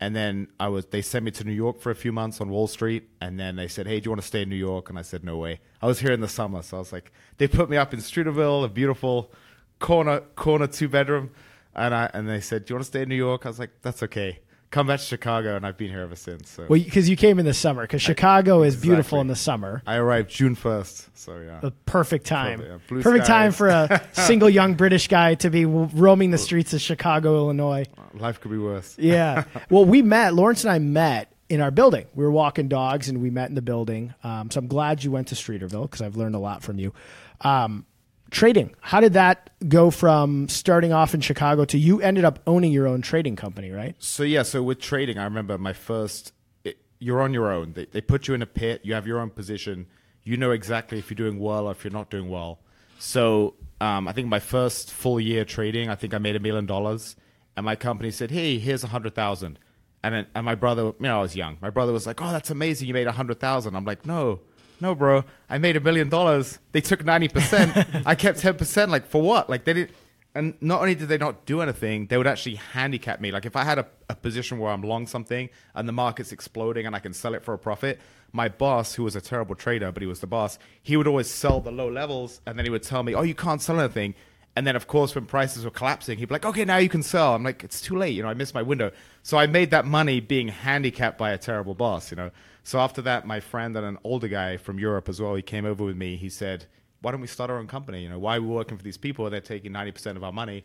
[0.00, 0.86] And then I was.
[0.86, 3.54] They sent me to New York for a few months on Wall Street, and then
[3.54, 5.36] they said, "Hey, do you want to stay in New York?" And I said, "No
[5.36, 7.94] way." I was here in the summer, so I was like, they put me up
[7.94, 9.30] in Streeterville, a beautiful
[9.78, 11.30] corner corner two bedroom,
[11.76, 13.60] and I and they said, "Do you want to stay in New York?" I was
[13.60, 14.40] like, "That's okay."
[14.72, 16.48] Come back to Chicago, and I've been here ever since.
[16.48, 19.20] So Well, because you came in the summer, because Chicago is beautiful Exactly.
[19.20, 19.82] in the summer.
[19.86, 21.14] I arrived June first.
[21.14, 21.60] So yeah.
[21.60, 22.60] The perfect time.
[22.60, 23.02] Perfect, yeah.
[23.02, 27.36] Perfect time for a single young British guy to be roaming the streets of Chicago,
[27.36, 27.84] Illinois.
[28.14, 28.96] Life could be worse.
[28.98, 29.44] Yeah.
[29.70, 30.32] well, we met.
[30.32, 32.06] Lawrence and I met in our building.
[32.14, 34.14] We were walking dogs, and we met in the building.
[34.24, 36.94] Um, so I'm glad you went to Streeterville because I've learned a lot from you.
[37.42, 37.84] Um,
[38.32, 38.74] trading.
[38.80, 42.88] How did that go from starting off in Chicago to you ended up owning your
[42.88, 43.94] own trading company, right?
[43.98, 46.32] So yeah, so with trading, I remember my first.
[46.64, 47.74] It, you're on your own.
[47.74, 48.80] They, they put you in a pit.
[48.82, 49.86] You have your own position.
[50.24, 52.58] You know exactly if you're doing well or if you're not doing well.
[52.98, 56.66] So um, I think my first full year trading, I think I made a million
[56.66, 57.16] dollars,
[57.56, 59.58] and my company said, "Hey, here's a hundred thousand.
[60.04, 61.58] And and my brother, you know, I was young.
[61.60, 62.88] My brother was like, "Oh, that's amazing!
[62.88, 63.76] You made a hundred thousand.
[63.76, 64.40] I'm like, "No,
[64.82, 65.24] no, bro.
[65.48, 66.58] I made a million dollars.
[66.72, 67.70] They took ninety percent.
[68.06, 68.90] I kept ten percent.
[68.90, 69.48] Like for what?
[69.48, 69.92] Like they didn't."
[70.34, 73.30] And not only did they not do anything, they would actually handicap me.
[73.30, 76.86] Like if I had a, a position where I'm long something and the market's exploding
[76.86, 78.00] and I can sell it for a profit,
[78.32, 81.30] my boss, who was a terrible trader, but he was the boss, he would always
[81.30, 84.14] sell the low levels and then he would tell me, "Oh, you can't sell anything."
[84.56, 87.02] And then, of course, when prices were collapsing, he'd be like, okay, now you can
[87.02, 87.34] sell.
[87.34, 88.14] I'm like, it's too late.
[88.14, 88.90] You know, I missed my window.
[89.22, 92.30] So I made that money being handicapped by a terrible boss, you know.
[92.64, 95.64] So after that, my friend and an older guy from Europe as well, he came
[95.64, 96.16] over with me.
[96.16, 96.66] He said,
[97.00, 98.02] why don't we start our own company?
[98.02, 99.28] You know, why are we working for these people?
[99.28, 100.64] They're taking 90% of our money.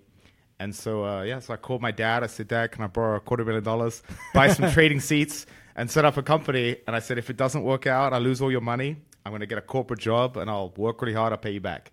[0.59, 2.23] And so, uh, yeah, so I called my dad.
[2.23, 4.01] I said, Dad, can I borrow a quarter million dollars,
[4.33, 6.77] buy some trading seats, and set up a company?
[6.87, 8.97] And I said, if it doesn't work out, I lose all your money.
[9.25, 11.31] I'm going to get a corporate job and I'll work really hard.
[11.31, 11.91] I'll pay you back.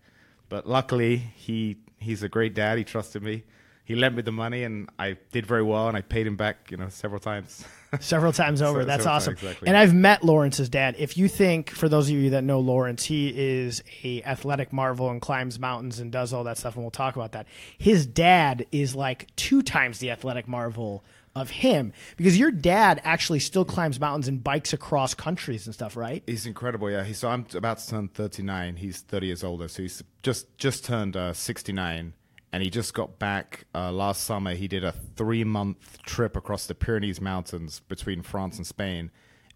[0.49, 2.79] But luckily, he he's a great dad.
[2.79, 3.45] He trusted me.
[3.85, 6.71] He lent me the money, and I did very well, and I paid him back,
[6.71, 7.65] you know, several times.
[8.01, 8.81] Several times over.
[8.83, 9.35] Se- That's awesome.
[9.35, 9.69] times, exactly.
[9.69, 10.97] And I've met Lawrence's dad.
[10.99, 15.11] If you think, for those of you that know Lawrence, he is a athletic marvel
[15.11, 17.47] and climbs mountains and does all that stuff, and we'll talk about that.
[17.79, 21.05] His dad is like two times the athletic marvel
[21.37, 25.97] of him because your dad actually still climbs mountains and bikes across countries and stuff,
[25.97, 26.23] right?
[26.27, 27.05] He's incredible, yeah.
[27.05, 28.77] He, so I'm about to turn 39.
[28.77, 32.13] He's 30 years older, so he's just just turned uh, 69,
[32.55, 34.55] and he just got back uh, last summer.
[34.55, 39.11] He did a three month trip across the Pyrenees Mountains between France and Spain,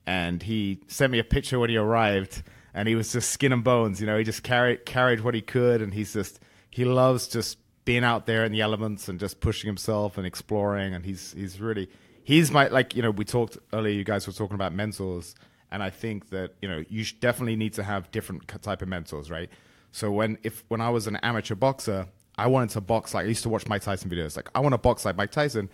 [0.04, 2.42] and he sent me a picture when he arrived,
[2.74, 4.00] and he was just skin and bones.
[4.00, 6.40] You know, he just carried carried what he could, and he's just
[6.72, 10.92] he loves just being out there in the elements and just pushing himself and exploring.
[10.92, 11.88] And he's he's really
[12.24, 13.94] he's my like you know we talked earlier.
[13.94, 15.37] You guys were talking about mentors,
[15.70, 19.30] and I think that you know you definitely need to have different type of mentors,
[19.30, 19.50] right?
[19.92, 22.08] So when if when I was an amateur boxer,
[22.38, 24.37] I wanted to box like I used to watch Mike Tyson videos.
[24.37, 25.68] Like I want to box like Mike Tyson,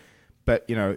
[0.44, 0.96] but you know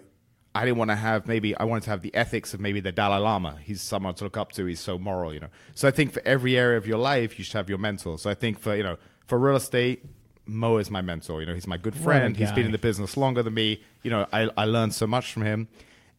[0.55, 2.91] I didn't want to have maybe I wanted to have the ethics of maybe the
[2.91, 3.59] Dalai Lama.
[3.63, 4.65] He's someone to look up to.
[4.65, 5.49] He's so moral, you know.
[5.75, 8.17] So I think for every area of your life, you should have your mentor.
[8.17, 10.03] So I think for you know for real estate,
[10.45, 11.41] Mo is my mentor.
[11.41, 12.35] You know, he's my good friend.
[12.35, 13.81] He's been in the business longer than me.
[14.03, 15.67] You know, I, I learned so much from him.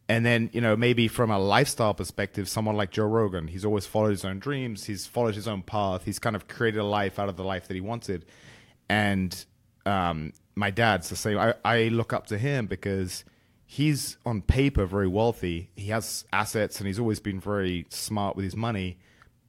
[0.07, 3.85] And then, you know, maybe from a lifestyle perspective, someone like Joe Rogan, he's always
[3.85, 4.85] followed his own dreams.
[4.85, 6.05] He's followed his own path.
[6.05, 8.25] He's kind of created a life out of the life that he wanted.
[8.89, 9.45] And
[9.85, 11.37] um, my dad's the same.
[11.37, 13.23] I, I look up to him because
[13.65, 15.69] he's on paper very wealthy.
[15.75, 18.97] He has assets and he's always been very smart with his money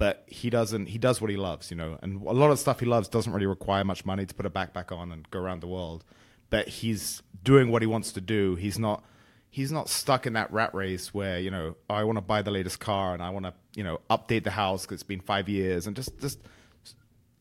[0.00, 2.80] but he doesn't he does what he loves you know and a lot of stuff
[2.80, 5.60] he loves doesn't really require much money to put a backpack on and go around
[5.60, 6.02] the world
[6.48, 9.04] but he's doing what he wants to do he's not
[9.50, 12.50] he's not stuck in that rat race where you know i want to buy the
[12.50, 15.48] latest car and i want to you know update the house because it's been five
[15.50, 16.40] years and just just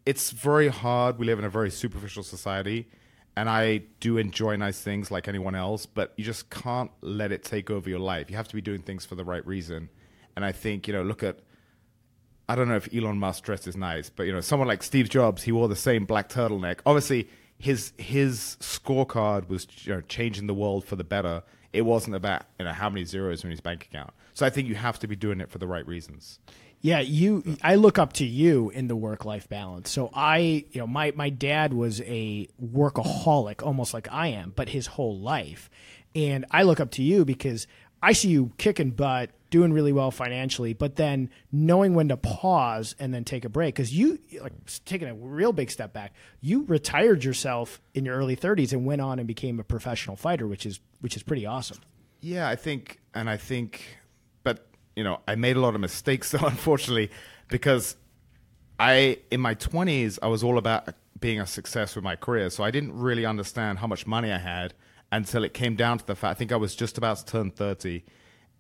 [0.06, 2.88] it's very hard we live in a very superficial society
[3.36, 7.44] and i do enjoy nice things like anyone else but you just can't let it
[7.44, 9.90] take over your life you have to be doing things for the right reason
[10.36, 11.40] and i think you know look at
[12.50, 15.44] I don't know if Elon Musk dresses nice, but you know, someone like Steve Jobs,
[15.44, 16.80] he wore the same black turtleneck.
[16.84, 21.44] Obviously, his his scorecard was you know, changing the world for the better.
[21.74, 24.10] It wasn't about you know how many zeros in his bank account.
[24.34, 26.40] So I think you have to be doing it for the right reasons.
[26.82, 27.58] Yeah, you.
[27.62, 29.90] I look up to you in the work life balance.
[29.90, 34.70] So I, you know, my my dad was a workaholic, almost like I am, but
[34.70, 35.70] his whole life,
[36.16, 37.68] and I look up to you because
[38.02, 42.96] I see you kicking butt, doing really well financially, but then knowing when to pause
[42.98, 43.76] and then take a break.
[43.76, 44.54] Because you, like,
[44.86, 49.02] taking a real big step back, you retired yourself in your early 30s and went
[49.02, 51.80] on and became a professional fighter, which is which is pretty awesome.
[52.22, 53.99] Yeah, I think, and I think,
[55.00, 57.10] you know, I made a lot of mistakes though, unfortunately,
[57.48, 57.96] because
[58.78, 62.66] I in my 20s I was all about being a success with my career, so
[62.66, 64.74] I didn't really understand how much money I had
[65.10, 67.50] until it came down to the fact I think I was just about to turn
[67.50, 68.04] 30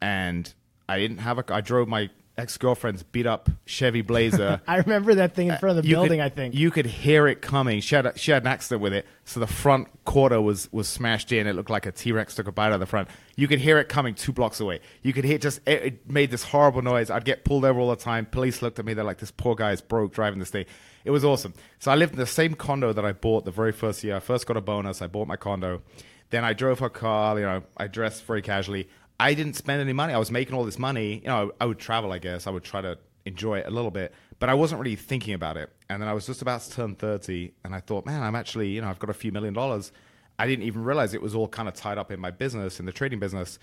[0.01, 0.53] and
[0.87, 4.61] I didn't have a I drove my ex girlfriend's beat up Chevy Blazer.
[4.67, 6.19] I remember that thing in uh, front of the You building.
[6.19, 7.81] could- I think you could hear it coming.
[7.81, 10.87] She had a, she had an accident with it, so the front quarter was was
[10.87, 11.45] smashed in.
[11.47, 13.09] It looked like a T Rex took a bite out of the front.
[13.35, 14.79] You could hear it coming two blocks away.
[15.03, 17.09] You could hear just it, it made this horrible noise.
[17.09, 18.25] I'd get pulled over all the time.
[18.25, 18.93] Police looked at me.
[18.93, 20.65] They're like, "This poor guy is broke driving this thing."
[21.05, 21.53] It was awesome.
[21.79, 24.15] So I lived in the same condo that I bought the very first year.
[24.17, 25.01] I first got a bonus.
[25.01, 25.81] I bought my condo.
[26.29, 27.39] Then I drove her car.
[27.39, 28.87] You know, I dressed very casually.
[29.19, 30.13] I didn't spend any money.
[30.13, 31.15] I was making all this money.
[31.15, 32.11] You know, I would travel.
[32.11, 34.95] I guess I would try to enjoy it a little bit, but I wasn't really
[34.95, 35.69] thinking about it.
[35.89, 38.69] And then I was just about to turn thirty, and I thought, man, I'm actually,
[38.69, 39.91] you know, I've got a few million dollars.
[40.39, 42.85] I didn't even realize it was all kind of tied up in my business, in
[42.85, 43.59] the trading business.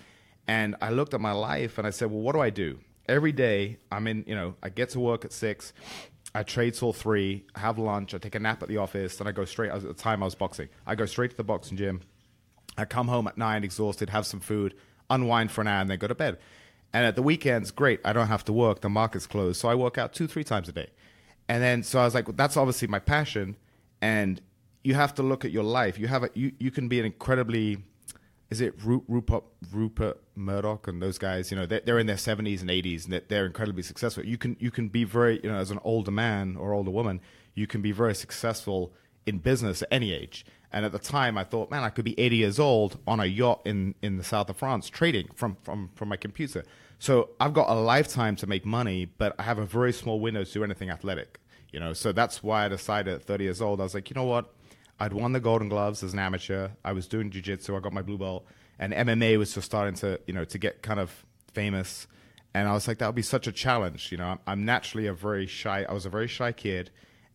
[0.47, 2.79] And I looked at my life and I said, well, what do I do?
[3.09, 5.73] Every day, I'm in, you know, I get to work at six.
[6.35, 9.27] I trade till three, I have lunch, I take a nap at the office, then
[9.27, 9.71] I go straight.
[9.71, 10.69] At the time, I was boxing.
[10.85, 12.01] I go straight to the boxing gym.
[12.77, 14.75] I come home at nine, exhausted, have some food,
[15.09, 16.37] unwind for an hour, and then go to bed.
[16.93, 17.99] And at the weekends, great.
[18.05, 18.81] I don't have to work.
[18.81, 20.89] The market's closed, so I work out two, three times a day.
[21.49, 23.55] And then, so I was like, well, that's obviously my passion.
[24.01, 24.41] And
[24.83, 25.99] you have to look at your life.
[25.99, 27.83] You have a, you, you can be an incredibly,
[28.49, 31.51] is it Ru- Rupert Rupert Murdoch and those guys?
[31.51, 34.25] You know, they're, they're in their seventies and eighties, and they're incredibly successful.
[34.25, 37.19] You can you can be very, you know, as an older man or older woman,
[37.53, 38.93] you can be very successful
[39.25, 40.45] in business at any age.
[40.71, 43.25] And at the time, I thought, man, I could be 80 years old on a
[43.25, 46.65] yacht in, in the south of France trading from, from, from my computer.
[46.99, 50.43] So I've got a lifetime to make money, but I have a very small window
[50.43, 51.39] to do anything athletic.
[51.71, 54.15] You know, so that's why I decided at 30 years old, I was like, you
[54.15, 54.53] know what?
[54.99, 56.69] I'd won the Golden Gloves as an amateur.
[56.83, 57.75] I was doing jiu-jitsu.
[57.75, 58.45] I got my blue belt,
[58.79, 62.07] and MMA was just starting to, you know, to get kind of famous.
[62.53, 64.11] And I was like, that would be such a challenge.
[64.11, 65.85] You know, I'm, naturally a very shy.
[65.87, 66.89] I was a very shy kid,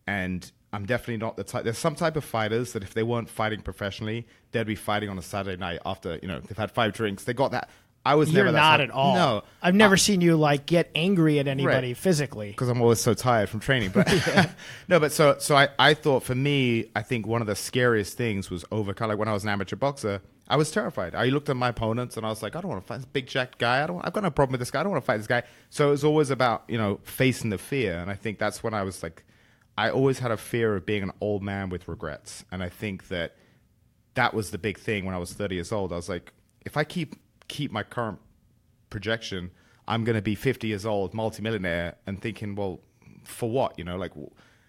[0.05, 1.63] and I'm definitely not the type.
[1.63, 5.17] There's some type of fighters that if they weren't fighting professionally, they'd be fighting on
[5.17, 7.23] a Saturday night after you know they've had five drinks.
[7.23, 7.69] They got that.
[8.05, 9.15] I was you're never that not type- at all.
[9.15, 11.97] No, I've never seen you like get angry at anybody Right.
[11.97, 12.49] physically.
[12.49, 13.91] because I'm always so tired from training.
[13.93, 14.07] But
[14.89, 18.17] no, but so so I, I thought for me, I think one of the scariest
[18.17, 19.07] things was overcome.
[19.09, 21.15] Like when I was an amateur boxer, I was terrified.
[21.15, 23.05] I looked at my opponents and I was like, I don't want to fight this
[23.05, 23.81] big jacked guy.
[23.83, 24.05] I don't.
[24.05, 24.81] I've got no problem with this guy.
[24.81, 25.43] I don't want to fight this guy.
[25.69, 28.73] So it was always about you know facing the fear, and I think that's when
[28.73, 29.23] I was like,
[29.77, 33.07] I always had a fear of being an old man with regrets, and I think
[33.07, 33.35] that
[34.13, 35.91] that was the big thing when I was 30 years old.
[35.91, 36.33] I was like,
[36.65, 37.15] if I keep
[37.47, 38.19] keep my current
[38.89, 39.51] projection,
[39.87, 42.79] I'm going to be 50 years old, multimillionaire, and thinking, well,
[43.23, 43.77] for what?
[43.77, 44.11] You know, like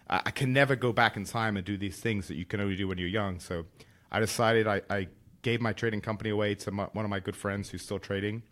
[0.09, 2.77] I, can never go back in time and do these things that you can only
[2.77, 3.39] do when you're young.
[3.41, 3.65] So
[4.11, 5.09] I decided I, I
[5.43, 8.43] gave my trading company away to my, one of my good friends who's still trading,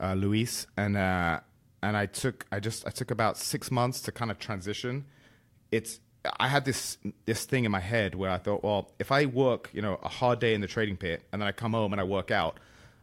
[0.00, 1.40] uh, Luis, and uh,
[1.82, 5.06] and I took I just I took about six months to kind of transition.
[5.70, 6.00] It's
[6.38, 9.70] I had this this thing in my head where I thought, well, if I work,
[9.72, 12.00] you know, a hard day in the trading pit, and then I come home and
[12.00, 12.58] I work out,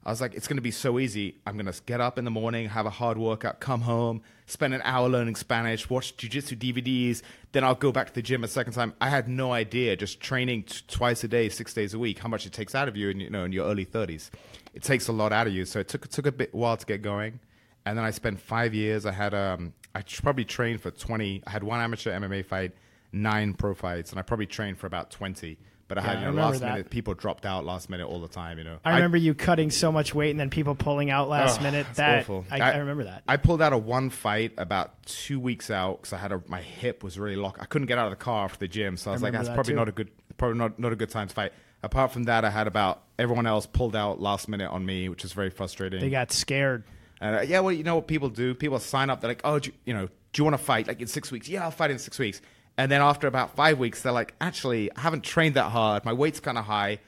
[0.08, 1.36] I was like, it's going to be so easy.
[1.46, 4.74] I'm going to get up in the morning, have a hard workout, come home, spend
[4.74, 8.48] an hour learning Spanish, watch jujitsu DVDs, then I'll go back to the gym a
[8.48, 8.94] second time.
[9.02, 12.30] I had no idea, just training t- twice a day, six days a week, how
[12.30, 14.30] much it takes out of you in you know in your early 30s.
[14.74, 15.66] It takes a lot out of you.
[15.66, 17.42] So it took it took a bit while to get going,
[17.86, 19.06] and then I spent five years.
[19.06, 21.44] I had um I probably trained for 20.
[21.46, 22.74] I had one amateur MMA fight
[23.12, 25.58] nine pro fights, and I probably trained for about twenty.
[25.88, 26.70] But I Yeah, had you know last that.
[26.74, 28.58] minute people dropped out last minute all the time.
[28.58, 31.62] You know, I remember you cutting so much weight and then people pulling out last
[31.62, 31.88] Oh, minute.
[31.96, 32.44] That awful.
[32.52, 33.24] I, I remember that.
[33.26, 36.60] I pulled out of one fight about two weeks out because I had a, my
[36.62, 37.62] hip was really locked.
[37.62, 39.48] I couldn't get out of the car after the gym, so I was like, that's
[39.48, 39.78] that probably too.
[39.78, 41.54] not a good, probably not not a good time to fight.
[41.82, 45.24] Apart from that, I had about everyone else pulled out last minute on me, which
[45.24, 46.02] is very frustrating.
[46.02, 46.84] they got scared.
[47.22, 48.54] Uh, yeah, well, you know what people do?
[48.54, 49.22] People sign up.
[49.22, 51.50] They're like, oh, you, you know, do you want to fight like in six weeks?
[51.50, 52.42] Yeah, I'll fight in six weeks.
[52.78, 56.06] And then after about five weeks, they're like, actually, I haven't trained that hard.
[56.06, 57.00] My weight's kind of high.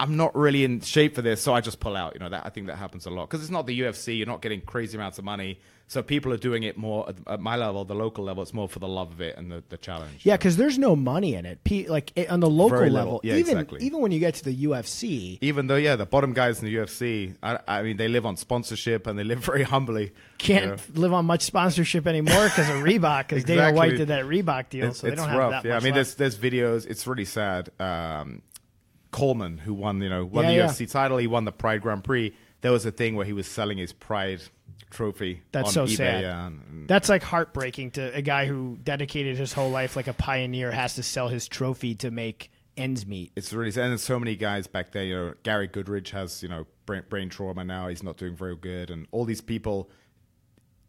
[0.00, 2.14] I'm not really in shape for this, so I just pull out.
[2.14, 4.16] You know, that I think that happens a lot because it's not the UFC.
[4.16, 7.40] You're not getting crazy amounts of money, so people are doing it more at, at
[7.40, 8.42] my level, the local level.
[8.42, 10.20] It's more for the love of it and the, the challenge.
[10.22, 11.64] Yeah, because there's no money in it.
[11.64, 13.20] P- like it, on the local Very level.
[13.24, 13.82] Yeah, even exactly.
[13.86, 16.74] even when you get to the UFC, Even though, yeah, the bottom guys in the
[16.76, 20.12] UFC, I, I mean, they live on sponsorship and they live very humbly.
[20.36, 21.00] can't you know.
[21.00, 23.28] live on much sponsorship anymore because of Reebok.
[23.28, 25.52] Because Dana White did that Reebok deal, It's, so they don't rough.
[25.54, 26.18] have that yeah, much I mean, left.
[26.18, 26.86] there's there's videos.
[26.86, 27.70] It's really sad.
[27.80, 28.42] Um,
[29.10, 30.66] Coleman, who won, you know, won Yeah, the yeah.
[30.66, 32.34] UFC title, he won the Pride Grand Prix.
[32.60, 34.42] There was a thing where he was selling his Pride
[34.90, 35.42] trophy.
[35.52, 36.22] That's so eBay, sad.
[36.22, 40.12] yeah, and- That's like heartbreaking to a guy who dedicated his whole life like a
[40.14, 43.32] pioneer has to sell his trophy to make ends meet.
[43.34, 43.84] it's really sad.
[43.84, 45.02] And there's so many guys back there.
[45.04, 47.88] You know, Gary Goodridge has you know brain, brain trauma now.
[47.88, 49.90] He's not doing very good, and all these people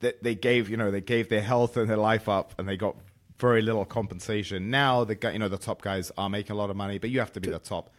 [0.01, 2.77] that they gave you know they gave their health and their life up, and they
[2.77, 2.95] got
[3.39, 4.69] very little compensation.
[4.69, 7.09] Now the guy, you know, the top guys are making a lot of money, but
[7.09, 7.89] you have to be the top,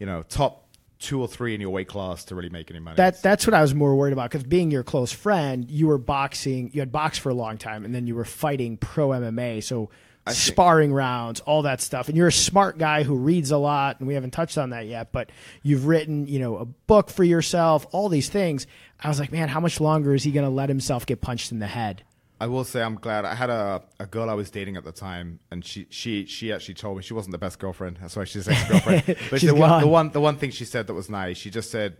[0.00, 0.65] you know, top
[0.98, 2.96] two or three in your weight class to really make any money.
[2.96, 5.98] That that's what I was more worried about because being your close friend, you were
[5.98, 9.62] boxing, you had boxed for a long time, and then you were fighting pro MMA,
[9.62, 9.90] so
[10.24, 12.08] think- sparring rounds, all that stuff.
[12.08, 14.86] And you're a smart guy who reads a lot, and we haven't touched on that
[14.86, 15.12] yet.
[15.12, 15.30] But
[15.62, 18.66] you've written, you know, a book for yourself, all these things.
[19.00, 21.52] I was like, man, how much longer is he going to let himself get punched
[21.52, 22.02] in the head?
[22.38, 23.24] I will say I'm glad.
[23.24, 26.52] I had a, a girl I was dating at the time, and she she she
[26.52, 27.98] actually told me she wasn't the best girlfriend.
[28.00, 29.04] That's why she's ex girlfriend.
[29.30, 31.38] But the one, the one the one thing she said that was nice.
[31.38, 31.96] She just said,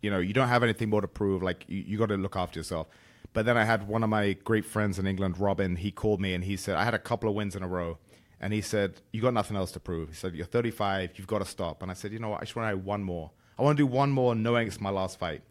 [0.00, 1.42] you know, you don't have anything more to prove.
[1.42, 2.86] Like you, you got to look after yourself.
[3.32, 5.76] But then I had one of my great friends in England, Robin.
[5.76, 7.98] He called me and he said I had a couple of wins in a row,
[8.40, 10.08] and he said you got nothing else to prove.
[10.10, 11.82] He said you're 35, you've got to stop.
[11.82, 12.40] And I said, you know what?
[12.40, 13.32] I just want to have one more.
[13.58, 15.42] I want to do one more, knowing it's my last fight.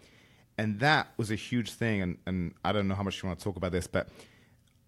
[0.58, 2.02] And that was a huge thing.
[2.02, 4.10] And, and I don't know how much you want to talk about this, but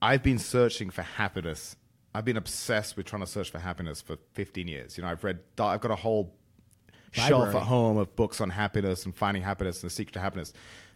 [0.02, 1.76] I've been searching for happiness.
[2.14, 4.98] I've been obsessed with trying to search for happiness for 15 years.
[4.98, 6.34] You know, I've read, I've got a whole
[7.12, 10.54] shelf at home of books on happiness and finding happiness and the secret to happiness.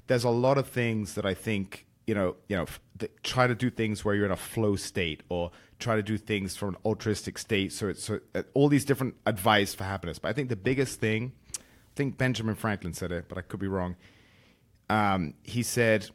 [0.07, 3.47] There's a lot of things that I think, you know, you know, f- that try
[3.47, 6.69] to do things where you're in a flow state or try to do things from
[6.69, 7.71] an altruistic state.
[7.73, 10.19] So it's so, uh, all these different advice for happiness.
[10.19, 11.59] But I think the biggest thing, I
[11.95, 13.95] think Benjamin Franklin said it, but I could be wrong
[14.89, 16.09] um, he said,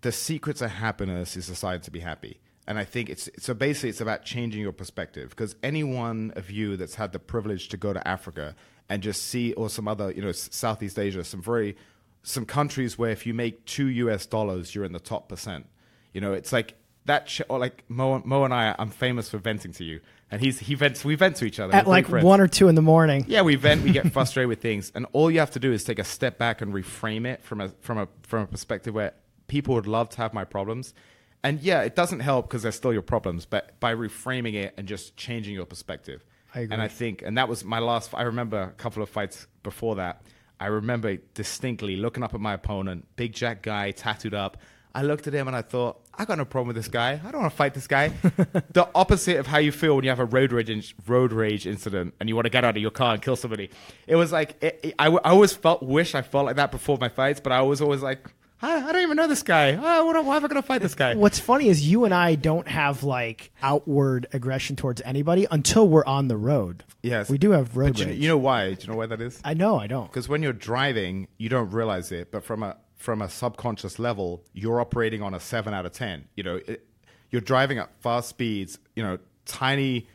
[0.00, 3.88] "The secret to happiness is decided to be happy." And I think it's so basically
[3.88, 7.76] it's about changing your perspective because any one of you that's had the privilege to
[7.78, 8.54] go to Africa
[8.90, 11.76] and just see or some other you know Southeast Asia, some very
[12.22, 14.26] some countries where if you make two U.S.
[14.26, 15.66] dollars, you're in the top percent.
[16.12, 16.74] You know, it's like
[17.06, 17.26] that.
[17.26, 20.58] Ch- or like Mo, Mo and I, I'm famous for venting to you, and he's
[20.58, 21.04] he vents.
[21.06, 22.24] We vent to each other At like friends.
[22.24, 23.24] one or two in the morning.
[23.28, 25.84] Yeah, we vent, we get frustrated with things, and all you have to do is
[25.84, 29.14] take a step back and reframe it from a from a from a perspective where
[29.48, 30.94] people would love to have my problems.
[31.42, 34.86] And yeah, it doesn't help because they're still your problems, but by reframing it and
[34.88, 36.24] just changing your perspective.
[36.54, 36.72] I agree.
[36.74, 38.12] And I think, and that was my last.
[38.14, 40.22] I remember a couple of fights before that.
[40.60, 44.56] I remember distinctly looking up at my opponent, big jack guy, tattooed up.
[44.94, 47.20] I looked at him and I thought, I got no problem with this guy.
[47.24, 48.08] I don't want to fight this guy.
[48.72, 51.64] the opposite of how you feel when you have a road rage in- road rage
[51.68, 53.70] incident and you want to get out of your car and kill somebody.
[54.08, 56.72] It was like it, it- I, w- I always felt wish I felt like that
[56.72, 58.28] before my fights, but I was always like.
[58.60, 59.78] I, I don't even know this guy.
[59.80, 61.14] Oh, what, why am I going to fight this guy?
[61.14, 66.04] What's funny is you and I don't have like outward aggression towards anybody until we're
[66.04, 66.84] on the road.
[67.02, 68.18] Yes, we do have road But you, rage.
[68.18, 68.74] you know why?
[68.74, 69.40] Do you know why that is?
[69.44, 70.06] I know, I don't.
[70.08, 74.42] Because when you're driving, you don't realize it, but from a from a subconscious level,
[74.52, 76.24] you're operating on a seven out of ten.
[76.34, 76.84] You know, it,
[77.30, 78.78] you're driving at fast speeds.
[78.96, 80.08] You know, tiny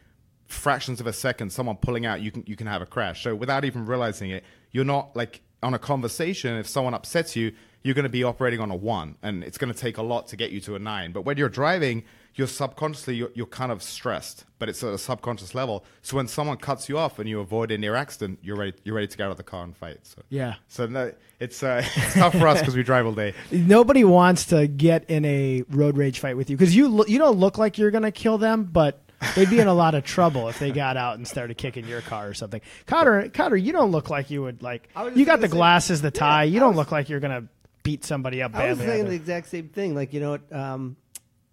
[0.48, 3.24] fractions of a second, someone pulling out, you can you can have a crash.
[3.24, 6.58] So without even realizing it, you're not like on a conversation.
[6.58, 7.54] If someone upsets you,
[7.84, 10.28] you're going to be operating on a one, and it's going to take a lot
[10.30, 11.12] to get you to a nine.
[11.12, 12.04] But when you're driving,
[12.36, 15.84] you're subconsciously you're, you're kind of stressed, but it's at a subconscious level.
[16.02, 18.96] So when someone cuts you off and you avoid a near accident, you're ready you're
[18.96, 20.00] ready to get out of the car and fight.
[20.04, 20.56] So Yeah.
[20.68, 23.34] so no, it's uh, it's tough for us because we drive all day.
[23.52, 27.20] Nobody wants to get in a road rage fight with you because you lo- you
[27.20, 29.00] don't look like you're gonna kill them, but
[29.36, 32.02] they'd be in a lot of trouble if they got out and started kicking your
[32.02, 32.62] car or something.
[32.88, 34.90] Cotter, Cotter, you don't look like you would like.
[34.96, 36.46] I was You got the say- glasses, the tie.
[36.46, 37.44] you don't was- look like you're gonna
[37.84, 39.94] beat somebody up I was saying the exact same thing.
[39.96, 40.96] Like you know, um,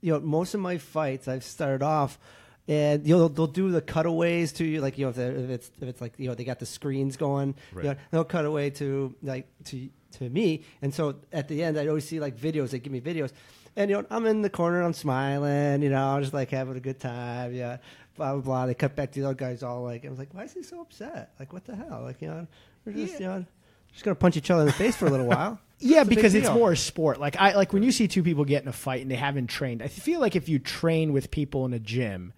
[0.01, 2.19] you know, most of my fights I've started off,
[2.69, 5.51] and you know they'll, they'll do the cutaways to you, like you know if, if
[5.51, 7.85] it's if it's like you know they got the screens going, Right.
[7.85, 11.79] you know, they'll cut away to like to to me, and so at the end
[11.79, 12.71] I always see like videos.
[12.71, 13.33] They give me videos.
[13.77, 16.77] And you know, I'm in the corner, I'm smiling, you know, I'm just like having
[16.77, 17.77] a good time, yeah,
[18.17, 18.67] blah blah blah.
[18.67, 20.65] They cut back to the other guys, all like, I was like, why is he
[20.65, 21.33] so upset?
[21.39, 22.01] Like, what the hell?
[22.03, 22.49] Like, you know,
[22.85, 23.45] we're just, you know,
[23.93, 25.61] just gonna punch each other in the face for a little while.
[25.81, 26.55] Yeah, It's because it's deal.
[26.57, 27.19] more a sport.
[27.21, 29.47] Like I like when you see two people get in a fight and they haven't
[29.49, 29.83] trained.
[29.83, 32.33] I feel like if you train with people in a gym,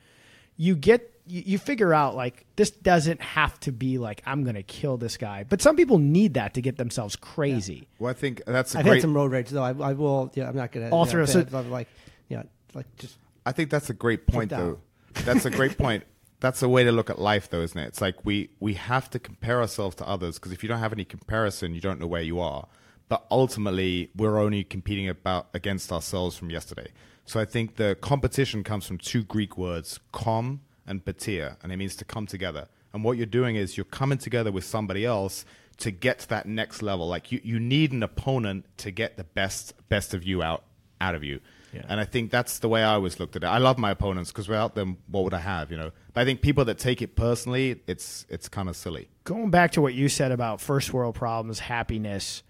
[0.57, 4.55] you get you, you figure out like this doesn't have to be like I'm going
[4.55, 5.45] to kill this guy.
[5.49, 7.89] But some people need that to get themselves crazy.
[7.99, 8.95] Well, I think that's a I've great.
[8.97, 9.63] had some road rage though.
[9.63, 10.31] I, I will.
[10.35, 10.91] Yeah, I'm not gonna.
[10.91, 11.89] All you through, Know, so- so, like,
[12.29, 14.79] yeah, like just I think that's a great point, though.
[15.25, 16.05] That's a great point.
[16.39, 17.87] That's a way to look at life, though, isn't it?
[17.89, 20.93] It's like we we have to compare ourselves to others because if you don't have
[20.93, 22.67] any comparison, you don't know where you are.
[23.13, 26.93] But ultimately, we're only competing about against ourselves from yesterday.
[27.27, 31.77] So I think the competition comes from two Greek words, "com" and "patia," and it
[31.77, 32.69] means to come together.
[32.95, 35.45] And what you're doing is you're coming together with somebody else
[35.77, 37.07] to get to that next level.
[37.07, 40.65] Like you, you need an opponent to get the best best of you out
[40.99, 41.41] out of you.
[41.75, 41.83] Yeah.
[41.91, 43.47] And I think that's the way I always looked at it.
[43.47, 45.71] I love my opponents because without them, what would I have?
[45.71, 45.91] You know.
[46.15, 49.11] But I think people that take it personally, it's it's kind of silly.
[49.25, 52.43] Going back to what you said about first world problems, happiness.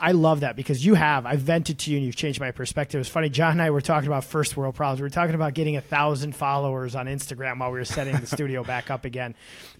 [0.00, 1.26] I, love that because you have.
[1.26, 3.00] I vented to you and you've changed my perspective.
[3.00, 3.28] It's funny.
[3.28, 5.00] John and I were talking about first world problems.
[5.00, 8.26] We were talking about getting a thousand followers on Instagram while we were setting the
[8.26, 9.34] studio back up again.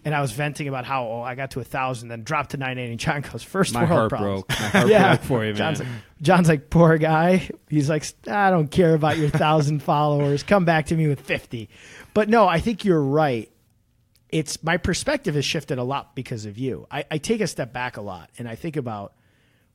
[0.05, 2.57] And I was venting about how oh, I got to a thousand, then dropped to
[2.57, 2.93] nine eighty.
[2.93, 4.45] And John goes, first My world problems.
[4.45, 4.49] broke.
[4.49, 5.17] My heart yeah.
[5.17, 5.57] broke for you, man.
[5.57, 5.89] John's like,
[6.23, 7.51] John's like, poor guy.
[7.69, 10.43] He's like, I don't care about your thousand followers.
[10.43, 11.69] Come back to me with 50.
[12.15, 13.51] But no, I think you're right.
[14.31, 16.87] It's my perspective has shifted a lot because of you.
[16.91, 19.13] I, I take a step back a lot and I think about,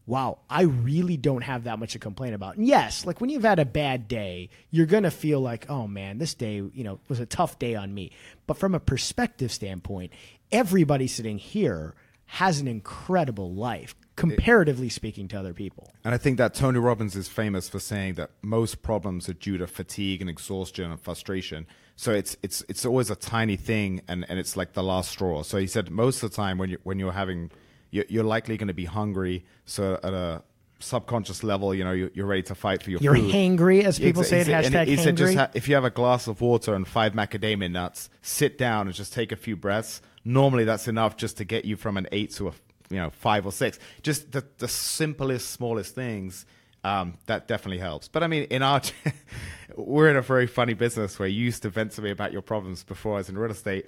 [0.07, 2.57] wow, I really don't have that much to complain about.
[2.57, 5.87] And yes, like when you've had a bad day, you're going to feel like, oh
[5.87, 8.11] man, this day, you know, was a tough day on me.
[8.47, 10.11] But from a perspective standpoint,
[10.51, 11.95] everybody sitting here
[12.27, 15.91] has an incredible life, comparatively speaking to other people.
[16.03, 19.57] And I think that Tony Robbins is famous for saying that most problems are due
[19.57, 21.67] to fatigue and exhaustion and frustration.
[21.95, 25.43] So it's it's it's always a tiny thing, and, and it's like the last straw.
[25.43, 27.51] So he said most of the time when you when you're having,
[27.95, 29.45] you're, you're likely going to be hungry.
[29.65, 30.43] So at a
[30.79, 33.33] subconscious level, you know, you're, you're ready to fight for your You're food.
[33.33, 34.47] hangry, as people say it.
[34.47, 37.71] Hashtag he said just ha- if you have a glass of water and five macadamia
[37.71, 40.01] nuts, sit down and just take a few breaths.
[40.25, 42.53] Normally, that's enough just to get you from an eight to a
[42.89, 43.79] you know five or six.
[44.03, 46.45] Just the the simplest, smallest things.
[46.83, 48.07] Um, that definitely helps.
[48.09, 48.81] But I mean, in our
[49.75, 52.43] we're in a very funny business where you used to vent to me about your
[52.43, 53.87] problems before I was in real estate,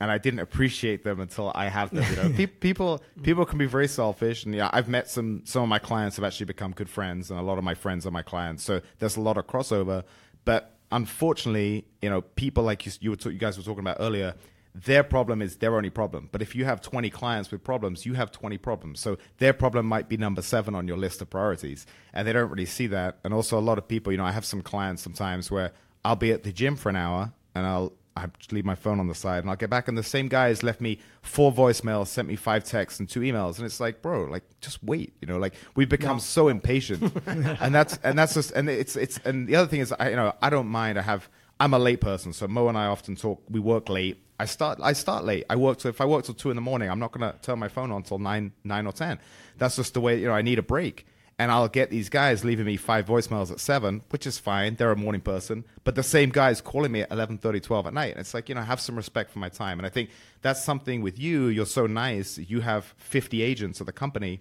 [0.00, 2.04] and I didn't appreciate them until I have them.
[2.10, 5.62] You know, Pe- people people can be very selfish, and yeah, I've met some some
[5.62, 8.10] of my clients have actually become good friends, and a lot of my friends are
[8.10, 8.62] my clients.
[8.64, 10.04] So there's a lot of crossover.
[10.44, 13.96] But unfortunately, you know, people like you, you were ta- you guys were talking about
[14.00, 14.34] earlier.
[14.74, 16.28] Their problem is their only problem.
[16.30, 19.00] But if you have 20 clients with problems, you have 20 problems.
[19.00, 21.86] So their problem might be number seven on your list of priorities.
[22.12, 23.16] And they don't really see that.
[23.24, 25.72] And also, a lot of people, you know, I have some clients sometimes where
[26.04, 28.98] I'll be at the gym for an hour and I'll I just leave my phone
[28.98, 31.52] on the side and I'll get back and the same guy has left me four
[31.52, 33.58] voicemails, sent me five texts and two emails.
[33.58, 37.12] And it's like, bro, like just wait, you know, like we've become so impatient.
[37.26, 40.16] and that's and that's just and it's it's and the other thing is I you
[40.16, 40.98] know, I don't mind.
[40.98, 41.28] I have
[41.60, 44.22] I'm a late person, so Mo and I often talk we work late.
[44.40, 45.44] I start I start late.
[45.50, 47.58] I work till if I work till two in the morning, I'm not gonna turn
[47.58, 49.18] my phone on till nine nine or ten.
[49.58, 51.06] That's just the way, you know, I need a break.
[51.38, 54.76] And I'll get these guys leaving me five voicemails at seven, which is fine.
[54.76, 58.12] They're a morning person, but the same guys calling me at 11, 12 at night.
[58.12, 59.78] And it's like, you know, have some respect for my time.
[59.78, 60.08] And I think
[60.40, 61.48] that's something with you.
[61.48, 62.38] You're so nice.
[62.38, 64.40] You have 50 agents of the company.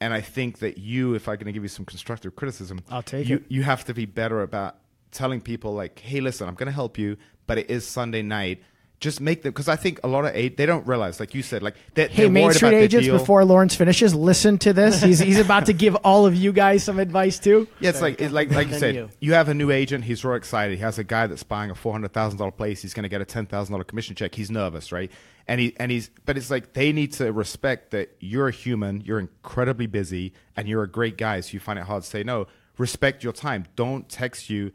[0.00, 3.02] And I think that you, if I'm going to give you some constructive criticism, I'll
[3.02, 3.44] take you, it.
[3.48, 4.76] You have to be better about
[5.10, 7.16] telling people like, hey, listen, I'm going to help you,
[7.46, 8.62] but it is Sunday night.
[9.00, 11.42] Just make them because I think a lot of a- they don't realize, like you
[11.42, 13.18] said, like they're, Hey, they're Main worried Street about agents, deal.
[13.18, 15.02] before Lawrence finishes, listen to this.
[15.02, 17.66] He's, he's about to give all of you guys some advice too.
[17.80, 18.94] Yeah, it's like it's like like you said.
[18.94, 19.08] you.
[19.20, 19.32] You.
[19.32, 20.04] have a new agent.
[20.04, 20.76] He's real excited.
[20.76, 22.82] He has a guy that's buying a four hundred thousand dollar place.
[22.82, 24.34] He's going to get a ten thousand dollar commission check.
[24.34, 25.10] He's nervous, right?
[25.48, 29.00] And he and he's but it's like they need to respect that you're a human.
[29.00, 31.40] You're incredibly busy, and you're a great guy.
[31.40, 32.46] So you find it hard to say no.
[32.76, 33.64] Respect your time.
[33.76, 34.72] Don't text you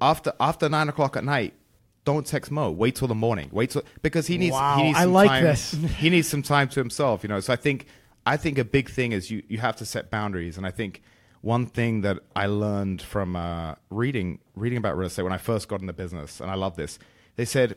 [0.00, 1.52] after after nine o'clock at night.
[2.06, 2.70] Don't text Mo.
[2.70, 3.50] Wait till the morning.
[3.50, 4.52] Wait till because he needs.
[4.52, 5.72] Wow, he needs I like time- this.
[5.98, 7.40] he needs some time to himself, you know.
[7.40, 7.86] So I think
[8.24, 11.02] I think a big thing is you you have to set boundaries, and I think
[11.40, 15.66] one thing that I learned from uh, reading reading about real estate when I first
[15.68, 17.00] got in the business, and I love this.
[17.34, 17.76] They said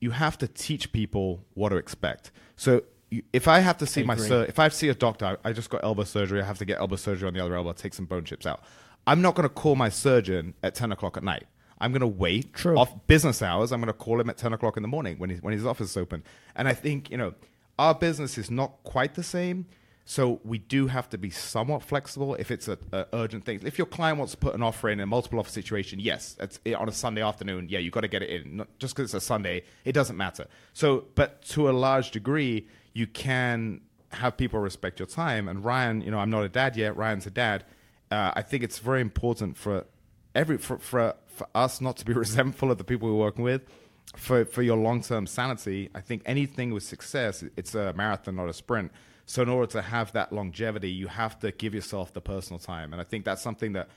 [0.00, 2.32] you have to teach people what to expect.
[2.56, 4.94] So you, if I have to see my sur- if I have to see a
[4.94, 6.42] doctor, I just got elbow surgery.
[6.42, 8.64] I have to get elbow surgery on the other elbow, take some bone chips out.
[9.06, 11.46] I'm not going to call my surgeon at ten o'clock at night.
[11.80, 12.76] I'm going to wait True.
[12.76, 13.72] off business hours.
[13.72, 15.64] I'm going to call him at 10 o'clock in the morning when, he, when his
[15.64, 16.24] office is open.
[16.56, 17.34] And I think, you know,
[17.78, 19.66] our business is not quite the same.
[20.04, 23.60] So we do have to be somewhat flexible if it's a, a urgent thing.
[23.62, 26.58] If your client wants to put an offer in a multiple offer situation, yes, it's
[26.78, 27.68] on a Sunday afternoon.
[27.68, 28.56] Yeah, you got to get it in.
[28.56, 30.46] Not, just because it's a Sunday, it doesn't matter.
[30.72, 35.46] So, but to a large degree, you can have people respect your time.
[35.46, 36.96] And Ryan, you know, I'm not a dad yet.
[36.96, 37.64] Ryan's a dad.
[38.10, 39.84] Uh, I think it's very important for
[40.38, 43.62] every for, for for us not to be resentful of the people we're working with
[44.16, 48.54] for for your long-term sanity i think anything with success it's a marathon not a
[48.54, 48.90] sprint.
[49.26, 52.92] So in order to have that longevity you have to give yourself the personal time.
[52.92, 53.88] And i think that's something that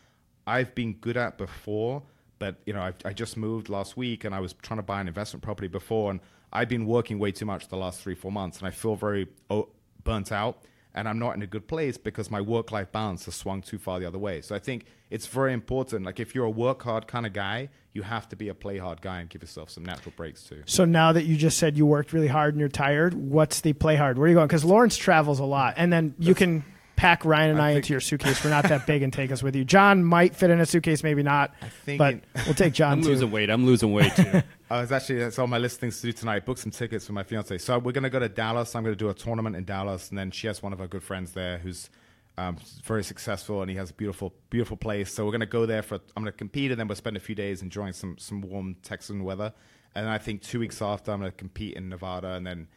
[0.45, 2.03] i've been good at before
[2.39, 4.99] but you know I, I just moved last week and i was trying to buy
[4.99, 6.19] an investment property before and
[6.51, 9.27] i've been working way too much the last three four months and i feel very
[9.51, 9.69] oh,
[10.03, 10.63] burnt out
[10.93, 13.77] and I'm not in a good place because my work life balance has swung too
[13.77, 14.41] far the other way.
[14.41, 16.05] So I think it's very important.
[16.05, 18.77] Like if you're a work hard kind of guy, you have to be a play
[18.77, 20.63] hard guy and give yourself some natural breaks too.
[20.65, 23.73] So now that you just said you worked really hard and you're tired, what's the
[23.73, 24.17] play hard?
[24.17, 24.47] Where are you going?
[24.47, 26.63] Because Lawrence travels a lot, and then you can
[26.95, 28.43] pack Ryan and I, I into your suitcase.
[28.43, 29.65] We're not that big and take us with you.
[29.65, 31.51] John might fit in a suitcase, maybe not.
[31.61, 33.09] I think but in- we'll take John I'm too.
[33.09, 33.49] losing weight.
[33.49, 34.41] I'm losing weight too.
[34.71, 36.45] I was actually that's all my list things to do tonight.
[36.45, 37.57] Book some tickets for my fiance.
[37.57, 38.73] So we're gonna go to Dallas.
[38.73, 41.03] I'm gonna do a tournament in Dallas, and then she has one of her good
[41.03, 41.89] friends there who's
[42.37, 42.55] um,
[42.85, 45.13] very successful, and he has a beautiful, beautiful place.
[45.13, 45.95] So we're gonna go there for.
[46.15, 49.25] I'm gonna compete, and then we'll spend a few days enjoying some some warm Texan
[49.25, 49.53] weather.
[49.93, 52.69] And I think two weeks after, I'm gonna compete in Nevada, and then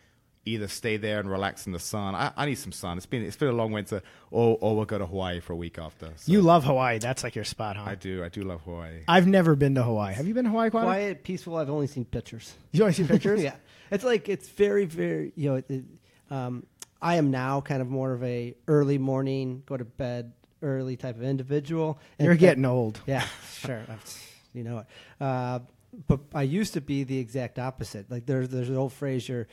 [0.46, 2.14] either stay there and relax in the sun.
[2.14, 2.96] I, I need some sun.
[2.96, 5.56] It's been it's been a long winter, or or we'll go to Hawaii for a
[5.56, 6.10] week after.
[6.16, 6.98] So You love Hawaii.
[6.98, 7.84] That's like your spot, huh?
[7.86, 8.22] I do.
[8.24, 9.02] I do love Hawaii.
[9.08, 10.14] I've never been to Hawaii.
[10.14, 10.84] Have you been to Hawaii, Quad?
[10.84, 11.56] Quiet, peaceful.
[11.56, 12.54] I've only seen pictures.
[12.72, 13.42] You only see pictures?
[13.44, 13.56] yeah,
[13.90, 15.32] it's like it's very, very.
[15.36, 15.84] You know, it,
[16.30, 16.66] um,
[17.00, 20.32] I am now kind of more of a early morning, go to bed
[20.62, 21.98] early type of individual.
[22.18, 23.00] And- You're getting old.
[23.06, 23.24] Yeah,
[23.58, 23.82] sure.
[24.52, 24.86] You know it.
[25.20, 25.58] Uh,
[26.08, 28.10] but I used to be the exact opposite.
[28.10, 29.46] Like there's there's an old phrase: you're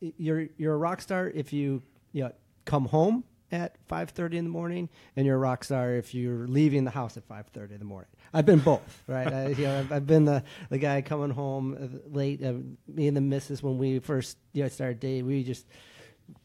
[0.00, 2.32] you're you're a rock star if you you know,
[2.64, 6.46] come home at five thirty in the morning, and you're a rock star if you're
[6.46, 8.10] leaving the house at five thirty in the morning.
[8.32, 9.32] I've been both, right?
[9.32, 12.42] I, you know, I've, I've been the the guy coming home uh, late.
[12.42, 12.54] Uh,
[12.86, 15.66] me and the missus when we first you know started dating, we just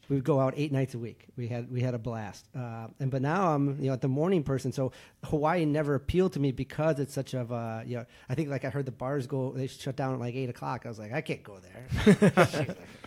[0.09, 1.27] we would go out eight nights a week.
[1.35, 2.47] We had we had a blast.
[2.55, 4.71] Uh, and but now I'm you know the morning person.
[4.71, 4.91] So
[5.23, 8.65] Hawaii never appealed to me because it's such of a you know I think like
[8.65, 10.85] I heard the bars go they shut down at like eight o'clock.
[10.85, 12.75] I was like I can't go there.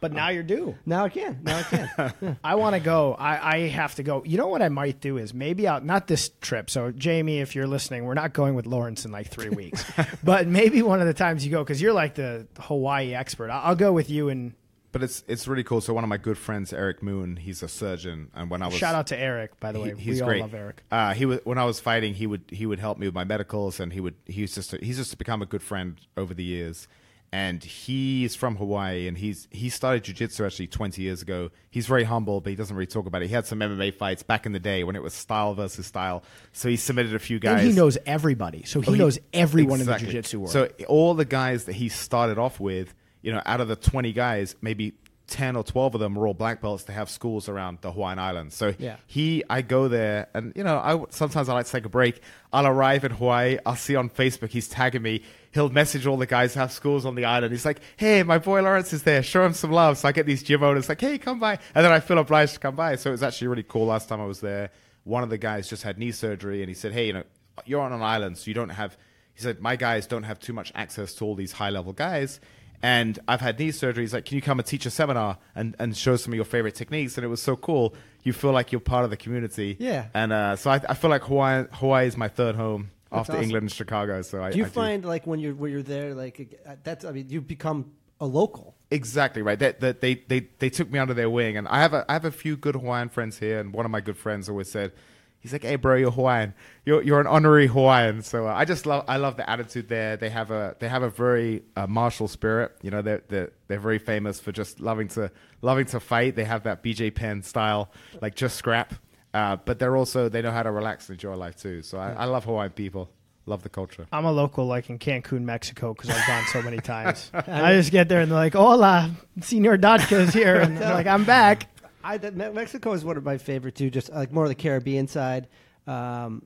[0.00, 0.76] But now you're due.
[0.86, 1.40] now I can.
[1.42, 2.36] Now I can.
[2.44, 3.14] I want to go.
[3.18, 4.22] I, I have to go.
[4.24, 6.70] You know what I might do is maybe I'll not this trip.
[6.70, 9.84] So Jamie, if you're listening, we're not going with Lawrence in like three weeks,
[10.22, 13.50] but maybe one of the times you go because you're like the Hawaii expert.
[13.50, 14.52] I'll, I'll go with you and
[14.92, 15.80] But it's it's really cool.
[15.80, 18.76] So one of my good friends, Eric Moon, he's a surgeon, and when I was
[18.76, 19.58] shout out to Eric.
[19.58, 20.40] By the way, he- he's we great.
[20.42, 20.84] all love Eric.
[20.92, 23.24] Uh, he was when I was fighting, he would he would help me with my
[23.24, 26.86] medicals, and he would he's just he's just become a good friend over the years.
[27.30, 31.50] And he's from Hawaii, and he's he started jujitsu actually 20 years ago.
[31.70, 33.28] He's very humble, but he doesn't really talk about it.
[33.28, 36.22] He had some MMA fights back in the day when it was style versus style.
[36.52, 37.60] So he submitted a few guys.
[37.60, 40.04] And he knows everybody, so he Oh, he- knows everyone Exactly.
[40.04, 40.52] in the jiu-jitsu world.
[40.52, 44.14] So all the guys that he started off with, you know, out of the 20
[44.14, 44.94] guys, maybe
[45.26, 48.18] 10 or 12 of them were all black belts to have schools around the Hawaiian
[48.18, 48.54] Islands.
[48.56, 48.96] So Yeah.
[49.06, 52.22] he, I go there and, you know, I sometimes I like to take a break.
[52.50, 53.58] I'll arrive in Hawaii.
[53.66, 55.20] I'll see on Facebook, he's tagging me.
[55.52, 57.52] He'll message all the guys who have schools on the island.
[57.52, 59.22] He's like, hey, my boy Lawrence is there.
[59.22, 59.98] Show him some love.
[59.98, 61.58] So I get these gym owners like, hey, come by.
[61.74, 62.96] And then I feel obliged to come by.
[62.96, 64.70] So it was actually really cool last time I was there
[65.08, 67.24] one of the guys just had knee surgery, and he said, "Hey, you know,
[67.64, 68.96] you're on an island, so you don't have."
[69.34, 72.40] He said, "My guys don't have too much access to all these high level guys."
[72.80, 74.04] And I've had knee surgery.
[74.04, 76.44] He's like, "Can you come and teach a seminar and, and show some of your
[76.44, 77.94] favorite techniques?" And it was so cool.
[78.22, 79.76] You feel like you're part of the community.
[79.80, 80.08] Yeah.
[80.14, 83.32] And uh, so I, I feel like Hawaii Hawaii is my third home That's after
[83.32, 83.42] awesome.
[83.42, 84.22] England and Chicago.
[84.22, 87.04] So I Do you I find like when you're when you're there, like uh, that's
[87.04, 88.74] I mean, you become a local.
[88.90, 89.58] Exactly right.
[89.58, 92.14] That that they, they they took me under their wing, and I have a I
[92.14, 94.92] have a few good Hawaiian friends here, and one of my good friends always said,
[95.40, 96.54] he's like, "Hey, bro, you're Hawaiian.
[96.84, 100.16] You're you're an honorary Hawaiian." So uh, I just love I love the attitude there.
[100.16, 102.76] They have a they have a very uh, martial spirit.
[102.82, 105.30] You know, they're they're they're very famous for just loving to
[105.62, 106.36] loving to fight.
[106.36, 107.90] They have that BJ Penn style,
[108.20, 108.94] like just scrap.
[109.38, 111.82] Uh, but they're also they know how to relax and enjoy life too.
[111.82, 113.08] So I, I love Hawaiian people.
[113.46, 114.06] Love the culture.
[114.12, 117.30] I'm a local, like in Cancun, Mexico, because I've gone so many times.
[117.34, 119.10] I just get there and they're like, "Hola,
[119.40, 121.68] Senor Dadkhah is here," and I'm like, "I'm back."
[122.04, 123.90] I that Me- Mexico is one of my favorite too.
[123.90, 125.46] Just like more of the Caribbean side.
[125.86, 126.44] Um,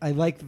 [0.00, 0.38] I like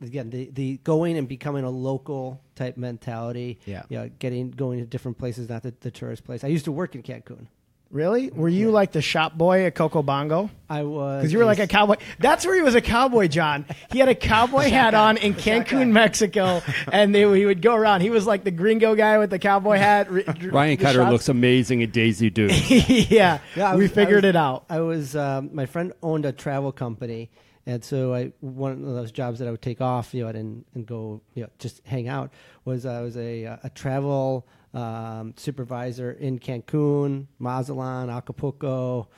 [0.00, 3.58] again the the going and becoming a local type mentality.
[3.66, 3.82] Yeah.
[3.88, 6.44] yeah, getting going to different places, not the, the tourist place.
[6.44, 7.48] I used to work in Cancun.
[7.90, 8.28] Really?
[8.30, 10.50] Were you like the shop boy at Coco Bongo?
[10.68, 11.94] I was Because you were like a cowboy.
[12.18, 13.66] That's where he was a cowboy, John.
[13.92, 16.60] He had a cowboy hat on in Cancun, Mexico,
[16.90, 18.00] and they, he would go around.
[18.00, 20.08] He was like the gringo guy with the cowboy hat.
[20.10, 21.12] r- r- Ryan the Cutter shots.
[21.12, 22.50] looks amazing at Daisy Duke.
[22.68, 24.64] yeah, Yeah, I we was- I figured was- it out.
[24.68, 27.30] I was um, my friend owned a travel company,
[27.64, 30.64] and so I one of those jobs that I would take off, you know, and,
[30.74, 32.32] and go, you know, just hang out.
[32.64, 39.08] Was I was a a travel um, supervisor in Cancun, Mazatlan, Acapulco,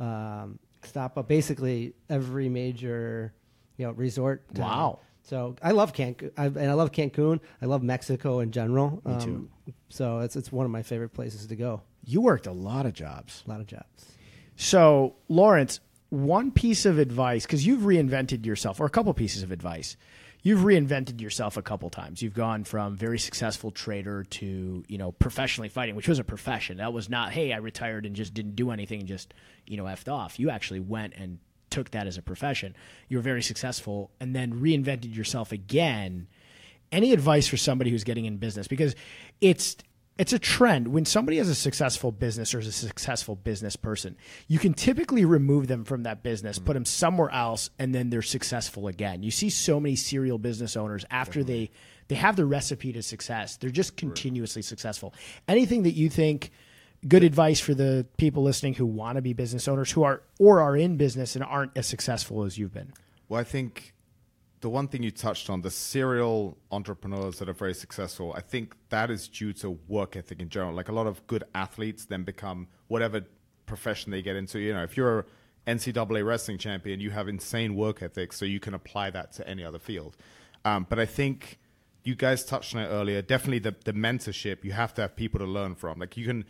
[0.00, 3.32] um, stop up basically every major,
[3.76, 4.42] you know, resort.
[4.54, 4.66] town.
[4.66, 4.98] Wow.
[5.22, 7.40] So I love Cancun, I, and I love Cancun.
[7.62, 9.00] I love Mexico in general.
[9.06, 9.48] Me too.
[9.88, 11.80] So it's it's one of my favorite places to go.
[12.04, 13.42] You worked a lot of jobs.
[13.46, 14.04] A lot of jobs.
[14.56, 19.50] So, Lawrence, one piece of advice, because you've reinvented yourself, or a couple pieces of
[19.50, 19.96] advice.
[20.44, 22.20] You've reinvented yourself a couple times.
[22.20, 26.76] You've gone from very successful trader to, you know, professionally fighting, which was a profession.
[26.76, 29.32] That was not, hey, I retired and just didn't do anything and just,
[29.66, 30.38] you know, effed off.
[30.38, 31.38] You actually went and
[31.70, 32.76] took that as a profession.
[33.08, 36.28] You were very successful and then reinvented yourself again
[36.92, 38.94] any advice for somebody who's getting in business because
[39.40, 39.76] it's
[40.16, 40.88] it's a trend.
[40.88, 44.16] When somebody has a successful business or is a successful business person
[44.48, 46.66] you can typically remove them from that business mm-hmm.
[46.66, 49.22] put them somewhere else and then they're successful again.
[49.22, 51.70] You see so many serial business owners after they
[52.08, 55.14] they have the recipe to success they're just continuously successful.
[55.48, 56.50] Anything that you think
[57.06, 60.60] good advice for the people listening who want to be business owners who are or
[60.60, 62.92] are in business and aren't as successful as you've been?
[63.28, 63.94] Well, I think
[64.64, 68.74] the one thing you touched on, the serial entrepreneurs that are very successful, I think
[68.88, 70.72] that is due to work ethic in general.
[70.72, 73.26] Like a lot of good athletes then become whatever
[73.66, 74.58] profession they get into.
[74.58, 75.26] You know, if you're
[75.66, 79.46] an NCAA wrestling champion, you have insane work ethic, so you can apply that to
[79.46, 80.16] any other field.
[80.64, 81.58] Um, but I think
[82.02, 83.20] you guys touched on it earlier.
[83.20, 85.98] Definitely the, the mentorship, you have to have people to learn from.
[85.98, 86.46] Like you can,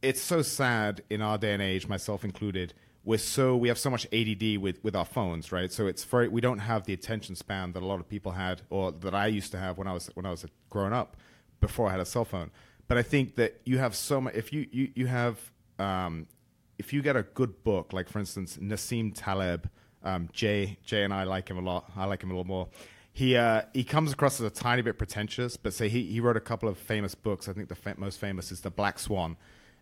[0.00, 2.72] it's so sad in our day and age, myself included.
[3.06, 5.72] We're so we have so much ADD with with our phones, right?
[5.72, 8.62] So it's very we don't have the attention span that a lot of people had,
[8.68, 11.16] or that I used to have when I was when I was growing up,
[11.60, 12.50] before I had a cell phone.
[12.88, 14.34] But I think that you have so much.
[14.34, 15.38] If you you you have
[15.78, 16.26] um,
[16.80, 19.70] if you get a good book, like for instance Nassim Taleb,
[20.02, 21.88] um, Jay Jay and I like him a lot.
[21.96, 22.66] I like him a little more.
[23.12, 26.36] He uh, he comes across as a tiny bit pretentious, but say he, he wrote
[26.36, 27.48] a couple of famous books.
[27.48, 29.36] I think the fa- most famous is The Black Swan.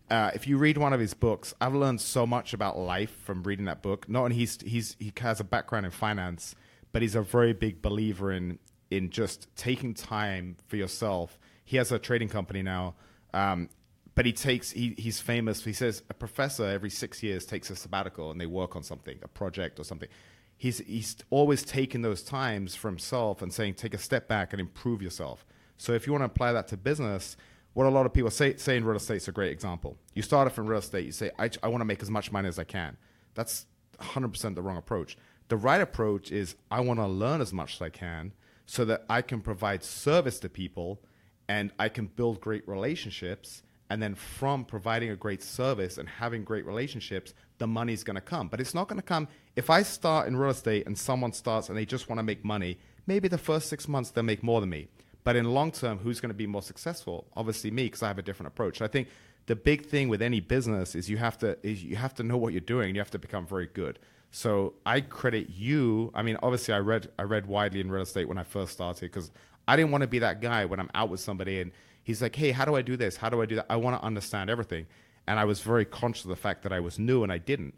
[0.09, 3.41] Uh, if you read one of his books, I've learned so much about life from
[3.43, 4.07] reading that book.
[4.07, 6.55] Not only he's he's he has a background in finance,
[6.91, 8.59] but he's a very big believer in
[8.91, 11.39] in just taking time for yourself.
[11.63, 12.93] He has a trading company now,
[13.33, 13.69] um,
[14.13, 15.63] but he takes he, he's famous.
[15.63, 19.17] He says a professor every six years takes a sabbatical and they work on something,
[19.23, 20.09] a project or something.
[20.55, 24.59] He's he's always taking those times for himself and saying take a step back and
[24.59, 25.47] improve yourself.
[25.77, 27.35] So if you want to apply that to business,
[27.75, 29.97] what a lot of people say, say in real estate is a great example.
[30.13, 32.31] You start off in real estate, you say, I, I want to make as much
[32.31, 32.95] money as I can.
[33.33, 33.65] That's
[33.99, 35.17] 100% the wrong approach.
[35.49, 38.31] The right approach is, I want to learn as much as I can
[38.65, 41.01] so that I can provide service to people
[41.49, 43.61] and I can build great relationships.
[43.89, 48.21] And then from providing a great service and having great relationships, the money's going to
[48.21, 48.47] come.
[48.47, 51.67] But it's not going to come if I start in real estate and someone starts
[51.67, 52.79] and they just want to make money.
[53.05, 54.87] Maybe the first six months they'll make more than me.
[55.25, 57.27] But in long term, who's going to be more successful?
[57.35, 58.81] Obviously me, because I have a different approach.
[58.81, 59.09] I think
[59.47, 62.37] the big thing with any business is you have to is you have to know
[62.37, 62.95] what you're doing.
[62.95, 63.99] You have to become very good.
[64.31, 66.11] So I credit you.
[66.13, 69.01] I mean, obviously, I read I read widely in real estate when I first started
[69.01, 69.31] because
[69.67, 71.71] I didn't want to be that guy when I'm out with somebody and
[72.03, 73.17] he's like, "Hey, how do I do this?
[73.17, 74.85] How do I do that?" I want to understand everything,
[75.27, 77.73] and I was very conscious of the fact that I was new and I didn't.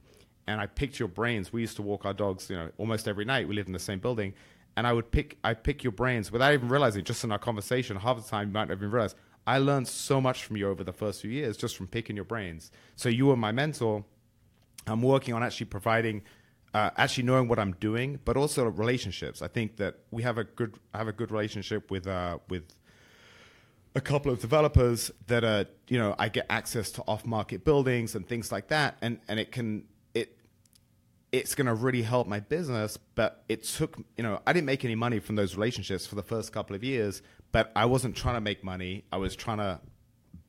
[0.50, 1.52] and I picked your brains.
[1.52, 3.50] We used to walk our dogs, you know, almost every night.
[3.50, 4.34] We lived in the same building,
[4.78, 7.04] and I would pick I pick your brains without even realizing.
[7.04, 9.16] Just in our conversation, half the time you might not even realize.
[9.46, 12.26] I learned so much from you over the first few years just from picking your
[12.26, 12.70] brains.
[12.96, 14.06] So you were my mentor.
[14.86, 16.22] I'm working on actually providing,
[16.74, 19.42] uh, actually knowing what I'm doing, but also relationships.
[19.42, 22.64] I think that we have a good I have a good relationship with uh, with
[23.96, 28.14] a couple of developers that are you know I get access to off market buildings
[28.14, 29.86] and things like that, and and it can
[31.32, 32.98] it's going to really help my business.
[33.16, 36.24] But it took you know I didn't make any money from those relationships for the
[36.24, 37.22] first couple of years,
[37.52, 39.04] but I wasn't trying to make money.
[39.12, 39.80] I was trying to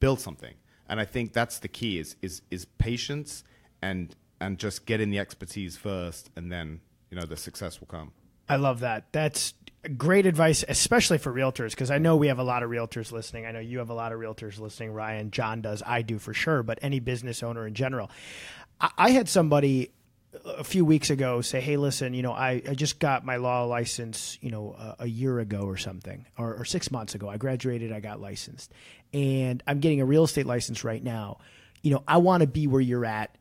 [0.01, 0.55] build something,
[0.89, 3.45] and I think that's the key is is is patience
[3.83, 8.13] and and just getting the expertise first, and then you know the success will come.
[8.49, 9.13] I love that.
[9.13, 9.55] That's
[9.97, 13.47] great advice, especially for realtors, because I know we have a lot of realtors listening.
[13.47, 14.93] I know you have a lot of realtors listening.
[14.93, 18.11] Ryan, John does, I do for sure, but any business owner in general.
[18.81, 19.91] I, I had somebody
[20.45, 23.65] a few weeks ago say, "Hey, listen, you know, I, I just got my law
[23.65, 27.29] license, you know, a, a year ago or something, or, or six months ago.
[27.29, 28.73] I graduated, I got licensed,
[29.13, 31.39] and I'm getting a real estate license right now.
[31.83, 33.37] You know, I want to be where you're at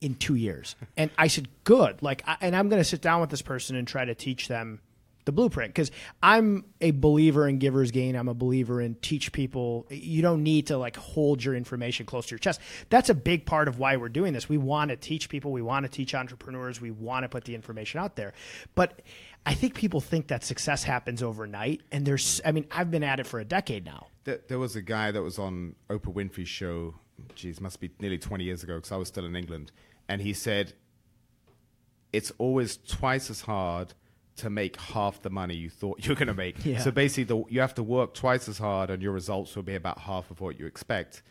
[0.00, 0.74] in two years.
[0.96, 2.02] And I said, good.
[2.02, 4.48] Like, I, and I'm going to sit down with this person and try to teach
[4.48, 4.80] them
[5.24, 5.90] the blueprint because
[6.22, 8.16] I'm a believer in givers gain.
[8.16, 9.86] I'm a believer in teach people.
[9.90, 12.60] You don't need to like hold your information close to your chest.
[12.90, 14.48] That's a big part of why we're doing this.
[14.48, 15.52] We want to teach people.
[15.52, 16.80] We want to teach entrepreneurs.
[16.80, 18.32] We want to put the information out there.
[18.74, 19.02] But
[19.44, 21.82] I think people think that success happens overnight.
[21.90, 24.06] And there's, I mean, I've been at it for a decade now.
[24.24, 26.94] There, was a guy that was on Oprah Winfrey's show.
[27.34, 29.72] Geez, must be nearly 20 years ago because I was still in England
[30.08, 30.74] and he said
[32.12, 33.94] it's always twice as hard
[34.36, 36.56] to make half the money you thought you were going to make.
[36.64, 36.80] Yeah.
[36.80, 39.74] So basically, the, you have to work twice as hard, and your results will be
[39.74, 41.22] about half of what you expect.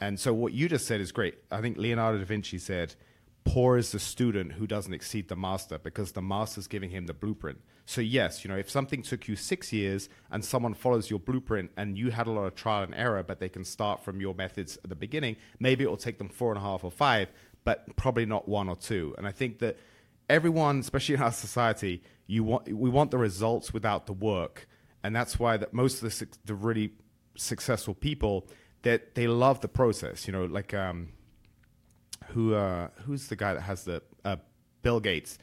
[0.00, 1.36] And so, what you just said is great.
[1.50, 2.94] I think Leonardo da Vinci said,
[3.44, 7.14] "Poor is the student who doesn't exceed the master, because the master's giving him the
[7.14, 11.20] blueprint." So yes, you know, if something took you six years and someone follows your
[11.20, 14.20] blueprint and you had a lot of trial and error, but they can start from
[14.20, 16.90] your methods at the beginning, maybe it will take them four and a half or
[16.90, 17.30] five
[17.66, 19.12] but probably not one or two.
[19.18, 19.76] And I think that
[20.30, 24.68] everyone, especially in our society, you want we want the results without the work,
[25.02, 26.92] and that's why that most of the the really
[27.36, 28.46] successful people
[28.82, 30.26] that they love the process.
[30.26, 31.08] You know, like um,
[32.28, 34.36] who uh, who's the guy that has the uh,
[34.82, 35.38] Bill Gates?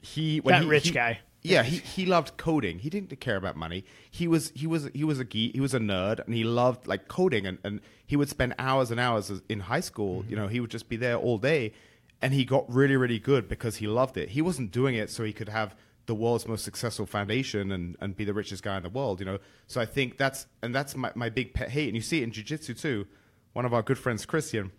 [0.00, 1.20] He that he, rich he, guy.
[1.42, 2.80] Yeah, he, he loved coding.
[2.80, 3.84] He didn't care about money.
[4.10, 5.54] He was he was he was a geek.
[5.54, 7.46] He was a nerd, and he loved like coding.
[7.46, 10.20] And, and he would spend hours and hours in high school.
[10.20, 10.30] Mm-hmm.
[10.30, 11.72] You know, he would just be there all day,
[12.20, 14.30] and he got really really good because he loved it.
[14.30, 15.74] He wasn't doing it so he could have
[16.10, 19.20] the world's most successful foundation and, and be the richest guy in the world.
[19.20, 19.38] You know,
[19.68, 21.86] so I think that's and that's my, my big pet hate.
[21.86, 23.06] And you see it in jiu-jitsu too.
[23.52, 24.72] One of our good friends, Christian,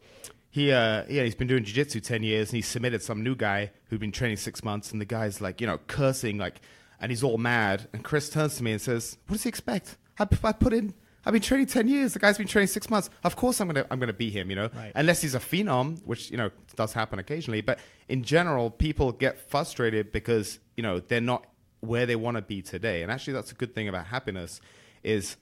[0.49, 3.71] he uh yeah he's been doing jiu-jitsu 10 years and he submitted some new guy
[3.86, 6.59] who'd been training six months and the guy's like you know cursing like
[6.99, 9.95] and he's all mad and chris turns to me and says what does he expect
[10.19, 10.93] i, I put in
[11.26, 12.13] I've been training ten years.
[12.13, 13.09] The guy's been training six months.
[13.24, 14.49] Of course, I'm gonna I'm gonna beat him.
[14.49, 14.91] You know, right.
[14.95, 17.61] unless he's a phenom, which you know does happen occasionally.
[17.61, 21.45] But in general, people get frustrated because you know they're not
[21.82, 23.03] where they want to be today.
[23.03, 24.61] And actually, that's a good thing about happiness
[25.03, 25.36] is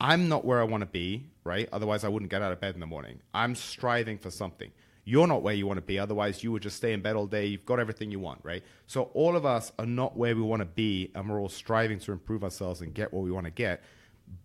[0.00, 1.68] I'm not where I want to be, right?
[1.72, 3.20] Otherwise, I wouldn't get out of bed in the morning.
[3.32, 4.70] I'm striving for something.
[5.06, 5.98] You're not where you want to be.
[5.98, 7.46] Otherwise, you would just stay in bed all day.
[7.46, 8.62] You've got everything you want, right?
[8.86, 11.98] So, all of us are not where we want to be, and we're all striving
[12.00, 13.82] to improve ourselves and get what we want to get.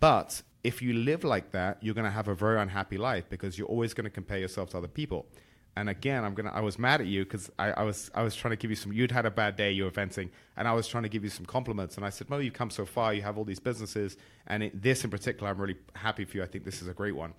[0.02, 3.58] But if you live like that, you're going to have a very unhappy life because
[3.58, 5.26] you're always going to compare yourself to other people.
[5.76, 6.52] And again, I'm gonna.
[6.52, 8.12] I was mad at you because I, I, was.
[8.14, 8.92] I was trying to give you some.
[8.92, 9.72] You'd had a bad day.
[9.72, 11.96] You were venting, and I was trying to give you some compliments.
[11.96, 13.14] And I said, "Well, you've come so far.
[13.14, 16.44] You have all these businesses, and it, this in particular, I'm really happy for you.
[16.44, 17.34] I think this is a great one."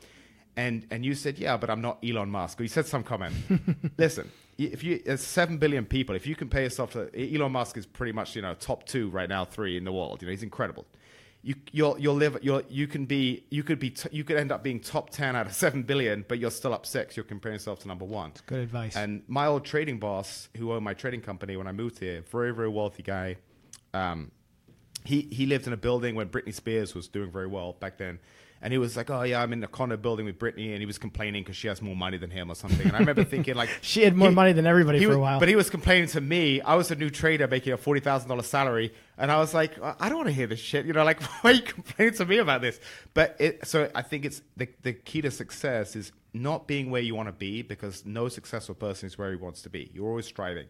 [0.56, 3.34] And and you said, "Yeah, but I'm not Elon Musk." Or you said some comment.
[3.98, 7.84] Listen, if you there's seven billion people, if you compare yourself to Elon Musk, is
[7.84, 10.22] pretty much you know top two right now, three in the world.
[10.22, 10.86] You know, he's incredible
[11.42, 14.52] you you'll you'll live you'll you can be you could be t- you could end
[14.52, 17.54] up being top 10 out of 7 billion but you're still up 6 you're comparing
[17.54, 18.94] yourself to number 1 That's good advice.
[18.96, 22.52] And my old trading boss who owned my trading company when I moved here very
[22.52, 23.36] very wealthy guy
[23.94, 24.30] um,
[25.04, 28.18] he he lived in a building when Britney Spears was doing very well back then
[28.62, 30.86] and he was like, "Oh yeah, I'm in the condo building with Britney," and he
[30.86, 32.86] was complaining because she has more money than him or something.
[32.86, 35.20] And I remember thinking, like, she had more he, money than everybody for was, a
[35.20, 35.40] while.
[35.40, 36.60] But he was complaining to me.
[36.60, 39.80] I was a new trader making a forty thousand dollars salary, and I was like,
[39.82, 40.84] I don't want to hear this shit.
[40.84, 42.78] You know, like, why are you complaining to me about this?
[43.14, 47.02] But it, so I think it's the the key to success is not being where
[47.02, 49.90] you want to be because no successful person is where he wants to be.
[49.94, 50.66] You're always striving,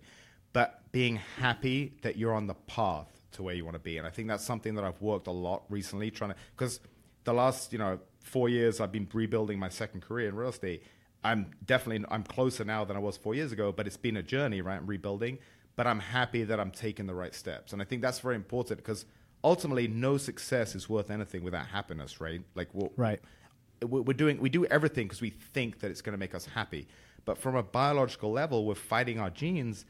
[0.52, 3.98] but being happy that you're on the path to where you want to be.
[3.98, 6.80] And I think that's something that I've worked a lot recently, trying to because
[7.24, 10.82] the last you know four years I've been rebuilding my second career in real estate.
[11.22, 14.22] I'm definitely I'm closer now than I was four years ago, but it's been a
[14.22, 14.76] journey, right?
[14.76, 15.38] I'm rebuilding,
[15.76, 18.78] but I'm happy that I'm taking the right steps, and I think that's very important
[18.78, 19.04] because
[19.42, 22.42] ultimately, no success is worth anything without happiness, right?
[22.54, 23.20] Like, we're, Right.
[23.82, 26.46] we're we're doing we do everything because we think that it's going to make us
[26.46, 26.88] happy,
[27.24, 29.84] but from a biological level, we're fighting our genes.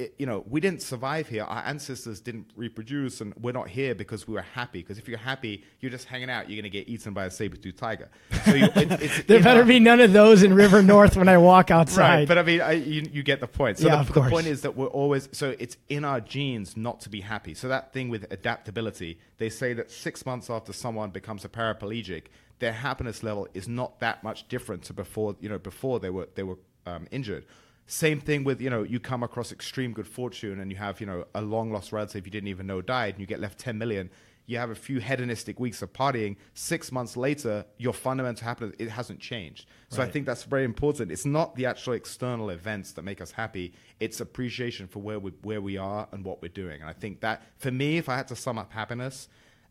[0.00, 1.44] It, you know, we didn't survive here.
[1.44, 4.80] Our ancestors didn't reproduce, and we're not here because we were happy.
[4.80, 6.48] Because if you're happy, you're just hanging out.
[6.48, 8.08] You're going to get eaten by a saber-toothed tiger.
[8.46, 11.28] So you, it, it's There better our- be none of those in River North when
[11.28, 12.00] I walk outside.
[12.20, 13.78] Right, but I mean, I, you, you get the point.
[13.78, 16.76] So Yeah, the, of the point is that we're always so it's in our genes
[16.76, 17.52] not to be happy.
[17.54, 22.24] So that thing with adaptability, they say that six months after someone becomes a paraplegic,
[22.58, 26.28] their happiness level is not that much different to before you know before they were
[26.34, 27.44] they were um, injured.
[27.90, 31.08] Same thing with you know you come across extreme good fortune and you have you
[31.08, 33.78] know a long lost relative you didn't even know died and you get left ten
[33.78, 34.10] million.
[34.46, 36.36] You have a few hedonistic weeks of partying.
[36.54, 39.66] Six months later, your fundamental happiness it hasn't changed.
[39.88, 41.10] So I think that's very important.
[41.10, 43.72] It's not the actual external events that make us happy.
[43.98, 46.80] It's appreciation for where we where we are and what we're doing.
[46.82, 49.28] And I think that for me, if I had to sum up happiness,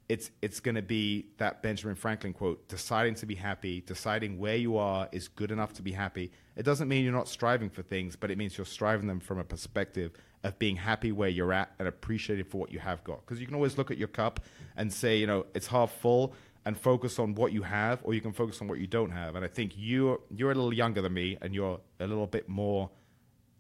[0.10, 4.56] it's it's going to be that Benjamin Franklin quote: "Deciding to be happy, deciding where
[4.56, 7.84] you are is good enough to be happy." It doesn't mean you're not striving for
[7.84, 10.12] things, but it means you're striving them from a perspective
[10.44, 13.24] of being happy where you're at and appreciating for what you have got.
[13.26, 14.40] Because you can always look at your cup
[14.76, 16.34] and say, you know, it's half full,
[16.66, 19.36] and focus on what you have, or you can focus on what you don't have.
[19.36, 22.50] And I think you're you're a little younger than me, and you're a little bit
[22.50, 22.90] more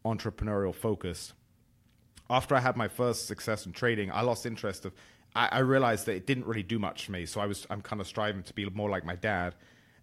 [0.03, 1.33] entrepreneurial focused
[2.29, 4.93] after I had my first success in trading, I lost interest of.
[5.35, 7.81] I, I realized that it didn't really do much for me, so I was I'm
[7.81, 9.55] kind of striving to be more like my dad,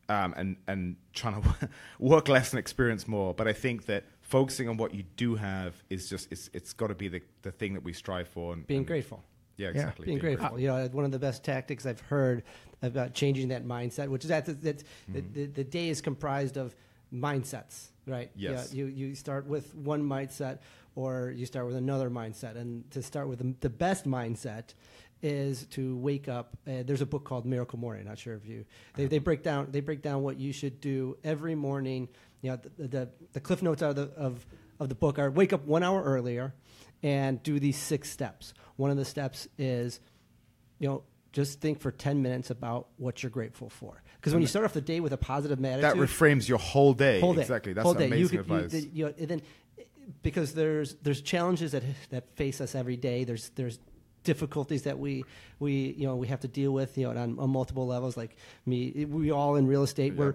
[0.09, 1.69] um, and and trying to
[1.99, 3.35] work less and experience more.
[3.35, 6.89] But I think that focusing on what you do have is just it's it's got
[6.89, 8.53] to be the the thing that we strive for.
[8.53, 9.23] And, Being and- grateful.
[9.59, 10.05] Yeah, exactly.
[10.05, 10.61] being grateful.
[10.61, 12.43] You know, one of the best tactics I've heard
[12.83, 16.59] about changing that mindset, which is that, that, that the, the, the day is comprised
[16.59, 16.75] of
[17.11, 18.31] mindsets, right?
[18.37, 18.75] Yes.
[18.75, 20.59] Yeah, you, you start with one mindset
[20.95, 22.57] or you start with another mindset.
[22.57, 24.75] And to start with the, the best mindset
[25.23, 26.57] is to wake up.
[26.67, 28.05] Uh, there's a book called Miracle Morning.
[28.05, 28.65] Not sure if you
[28.95, 32.09] they, they break down they break down what you should do every morning.
[32.43, 34.47] You know, the the, the cliff notes out of the of,
[34.79, 36.55] of the book are wake up one hour earlier
[37.03, 38.55] and do these six steps.
[38.77, 40.01] One of the steps is,
[40.79, 41.03] you know,
[41.33, 44.03] just think for 10 minutes about what you're grateful for.
[44.19, 46.95] Because when you start off the day with a positive attitude, That reframes your whole
[46.95, 47.21] day.
[47.21, 47.75] whole day, Exactly.
[47.75, 48.07] That's whole day.
[48.07, 48.73] amazing you could, advice.
[48.73, 49.43] You, you know, and then
[50.23, 53.25] because there's there's challenges that that face us every day.
[53.25, 53.79] There's there's
[54.27, 55.25] difficulties that we
[55.59, 58.17] we you know we have to deal with you know on, on multiple levels.
[58.17, 60.15] Like me, we all in real estate.
[60.15, 60.35] We're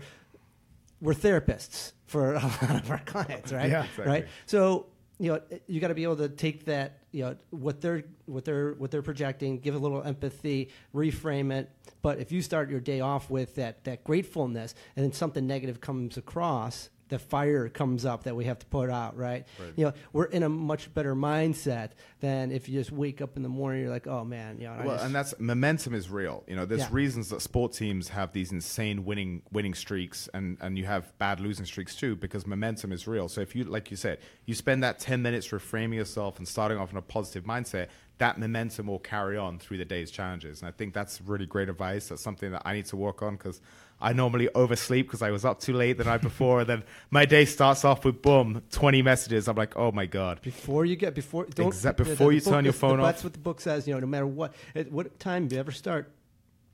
[1.02, 3.70] we're therapists for a lot of our clients, right?
[3.70, 3.84] Yeah.
[3.84, 4.06] Exactly.
[4.06, 4.28] Right.
[4.48, 4.88] So
[5.20, 8.46] you know you got to be able to take that you know what they're what
[8.46, 11.70] they're what they're projecting, give a little empathy, reframe it.
[12.02, 15.82] But if you start your day off with that that gratefulness, and then something negative
[15.82, 19.46] comes across, the fire comes up that we have to put out, right?
[19.60, 19.74] Right.
[19.76, 21.92] You know, we're in a much better mindset
[22.22, 24.74] than if you just wake up in the morning, you're like, oh man, you know.
[24.74, 26.44] I Well, just- and that's momentum is real.
[26.48, 26.88] You know, there's Yeah.
[26.92, 31.40] reasons that sport teams have these insane winning winning streaks, and and you have bad
[31.42, 33.28] losing streaks too, because momentum is real.
[33.28, 36.78] So if you, like you said, you spend that ten minutes reframing yourself and starting
[36.78, 37.88] off in a positive mindset,
[38.22, 40.62] that momentum will carry on through the day's challenges.
[40.62, 42.08] And I think that's really great advice.
[42.10, 43.62] That's something that I need to work on because.
[44.04, 47.24] I normally oversleep because I was up too late the night before, and then my
[47.26, 49.48] day starts off with boom, twenty messages.
[49.48, 52.42] I'm like, oh my god, Before you get before don't Exact- the- before the you
[52.42, 53.10] book- turn your phone the- off.
[53.10, 53.88] That's what the book says.
[53.88, 56.12] You know, no matter what at what time you ever start,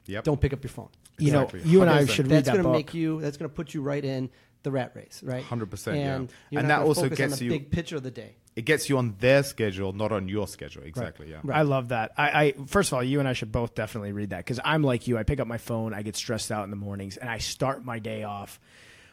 [0.06, 0.24] yep.
[0.24, 0.88] don't pick up your phone.
[1.18, 2.78] You know, you and I should read That's that going to book.
[2.78, 3.20] make you.
[3.20, 4.30] That's going to put you right in
[4.68, 5.46] the rat race, right?
[5.46, 6.16] 100%, yeah.
[6.16, 8.36] And, you're And that also focus on gets the you- big picture of the day.
[8.58, 10.82] It gets you on their schedule, not on your schedule.
[10.84, 11.30] Exactly.
[11.30, 11.42] Yeah.
[11.54, 12.12] I love that.
[12.18, 14.82] I, I first of all, you and I should both definitely read that because I'm
[14.82, 15.16] like you.
[15.16, 17.86] I pick up my phone, I get stressed out in the mornings, and I start
[17.86, 18.60] my day off.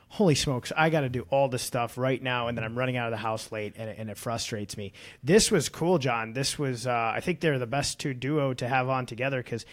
[0.08, 0.72] Holy smokes!
[0.74, 3.10] I got to do all this stuff right now, and then I'm running out of
[3.10, 4.92] the house late, and it, and it frustrates me.
[5.22, 6.32] This was cool, John.
[6.32, 6.86] This was.
[6.86, 9.66] Uh, I think they're the best two duo to have on together because.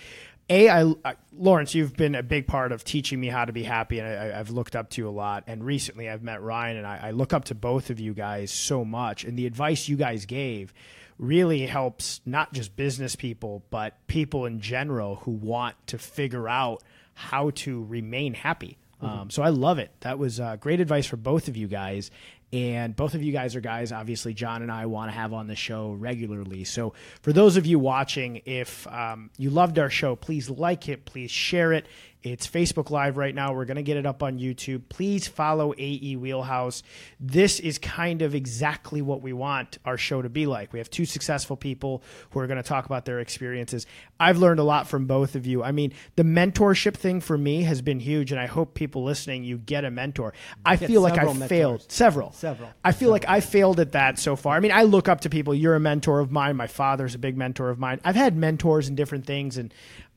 [0.51, 3.63] A, I, I, Lawrence, you've been a big part of teaching me how to be
[3.63, 5.45] happy, and I, I've looked up to you a lot.
[5.47, 8.51] And recently, I've met Ryan, and I, I look up to both of you guys
[8.51, 9.23] so much.
[9.23, 10.73] And the advice you guys gave
[11.17, 16.83] really helps not just business people, but people in general who want to figure out
[17.13, 18.77] how to remain happy.
[19.01, 19.91] Um, so I love it.
[20.01, 22.11] That was uh, great advice for both of you guys.
[22.53, 25.47] And both of you guys are guys, obviously, John and I want to have on
[25.47, 26.65] the show regularly.
[26.65, 31.05] So, for those of you watching, if um, you loved our show, please like it,
[31.05, 31.85] please share it,
[32.23, 33.53] It's Facebook Live right now.
[33.53, 34.83] We're going to get it up on YouTube.
[34.89, 36.83] Please follow AE Wheelhouse.
[37.19, 40.71] This is kind of exactly what we want our show to be like.
[40.71, 43.87] We have two successful people who are going to talk about their experiences.
[44.19, 45.63] I've learned a lot from both of you.
[45.63, 49.43] I mean, the mentorship thing for me has been huge, and I hope people listening,
[49.43, 50.33] you get a mentor.
[50.63, 51.49] I Get feel like I mentors.
[51.49, 52.33] failed several.
[52.33, 52.69] Several.
[52.83, 54.55] I feel like I failed at that so far.
[54.55, 55.55] I mean, I look up to people.
[55.55, 56.55] You're a mentor of mine.
[56.55, 57.99] My father's a big mentor of mine.
[58.03, 59.73] I've had mentors in different things, and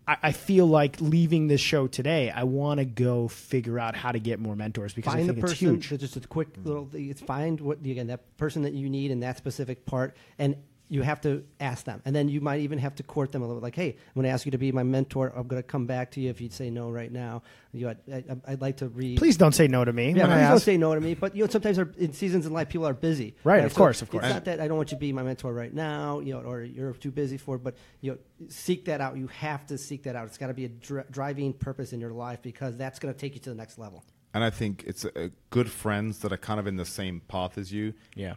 [0.07, 4.13] I, I feel like leaving this show today, I want to go figure out how
[4.13, 5.89] to get more mentors because I find the think it's huge.
[5.89, 6.89] Just a quick little.
[6.93, 10.57] It's find what again that person that you need in that specific part, and
[10.95, 13.47] you have to ask them, and then you might even have to court them a
[13.49, 13.61] little.
[13.61, 15.33] Like, hey, I'm going to ask you to be my mentor.
[15.35, 17.43] I'm going to come back to you if you'd say no right now.
[17.73, 19.19] You, know, I, I, I'd like to read.
[19.19, 21.15] Please don't say no to me Yeah, when I please don't say no to me.
[21.15, 23.35] But you know, sometimes in seasons in life, people are busy.
[23.43, 24.25] Right, of So course, of course.
[24.25, 26.41] It's not that I don't want you to be my mentor right now, you know,
[26.41, 27.57] or you're too busy for.
[27.57, 28.19] it, But you know,
[28.49, 29.17] seek that out.
[29.17, 30.29] You have to seek that out.
[30.29, 33.19] It's got to be a dri- driving purpose in your life because that's going to
[33.19, 34.05] take you to the next level.
[34.33, 37.59] And I think it's uh good friends that are kind of in the same path
[37.59, 37.95] as you.
[38.15, 38.35] Yeah.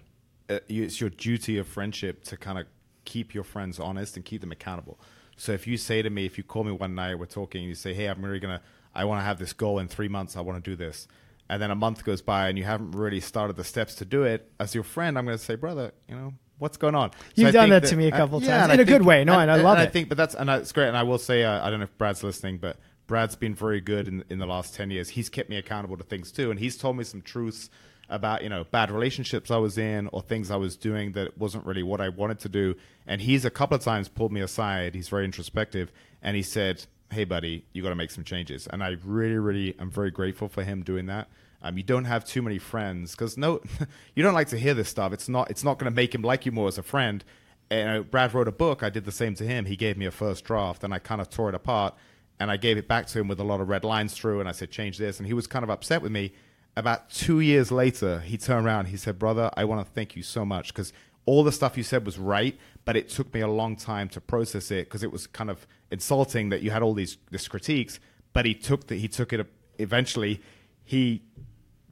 [0.50, 2.66] Uh, it's your duty of friendship to kind of
[3.06, 5.00] keep your friends honest and keep them accountable.
[5.38, 7.70] So if you say to me, if you call me one night, we're talking, and
[7.70, 8.62] you say, "Hey, I'm really gonna,
[8.96, 10.36] I want to have this goal in three months.
[10.36, 11.08] I want to do this,"
[11.50, 14.24] and then a month goes by and you haven't really started the steps to do
[14.24, 17.12] it, as your friend, I'm going to say, "Brother, you know." What's going on?
[17.36, 18.72] You've I done think that to me a couple yeah, times.
[18.72, 19.24] and In I a good way.
[19.24, 19.94] No, and I love I it.
[19.94, 20.88] think, but that's and that's great.
[20.88, 23.80] And I will say, uh, I don't know if Brad's listening, but Brad's been very
[23.80, 25.10] good in in the last ten years.
[25.10, 27.70] He's kept me accountable to things too, and he's told me some truths
[28.10, 31.66] about you know bad relationships I was in or things I was doing that wasn't
[31.66, 32.76] really what I wanted to do.
[33.06, 34.96] And he's a couple of times pulled me aside.
[34.96, 35.92] He's very introspective,
[36.22, 39.76] and he said, "Hey, buddy, you got to make some changes." And I really, really,
[39.80, 41.28] am very grateful for him doing that.
[41.62, 43.62] Um, you don't have too many friends because no,
[44.16, 45.14] you don't like to hear this stuff.
[45.14, 45.50] It's not.
[45.50, 47.24] It's not going to make him like you more as a friend.
[47.70, 48.84] And uh, Brad wrote a book.
[48.84, 49.66] I did the same to him.
[49.66, 51.96] He gave me a first draft, and I kind of tore it apart,
[52.40, 54.40] and I gave it back to him with a lot of red lines through.
[54.40, 56.34] And I said, change this, and he was kind of upset with me.
[56.78, 58.86] About two years later, he turned around.
[58.86, 60.94] He said, "Brother, I want to thank you so much because
[61.26, 62.56] all the stuff you said was right,
[62.86, 65.66] but it took me a long time to process it because it was kind of
[65.90, 68.00] insulting that you had all these this critiques.
[68.32, 69.48] But he took the, he took it
[69.80, 70.40] eventually.
[70.84, 71.24] He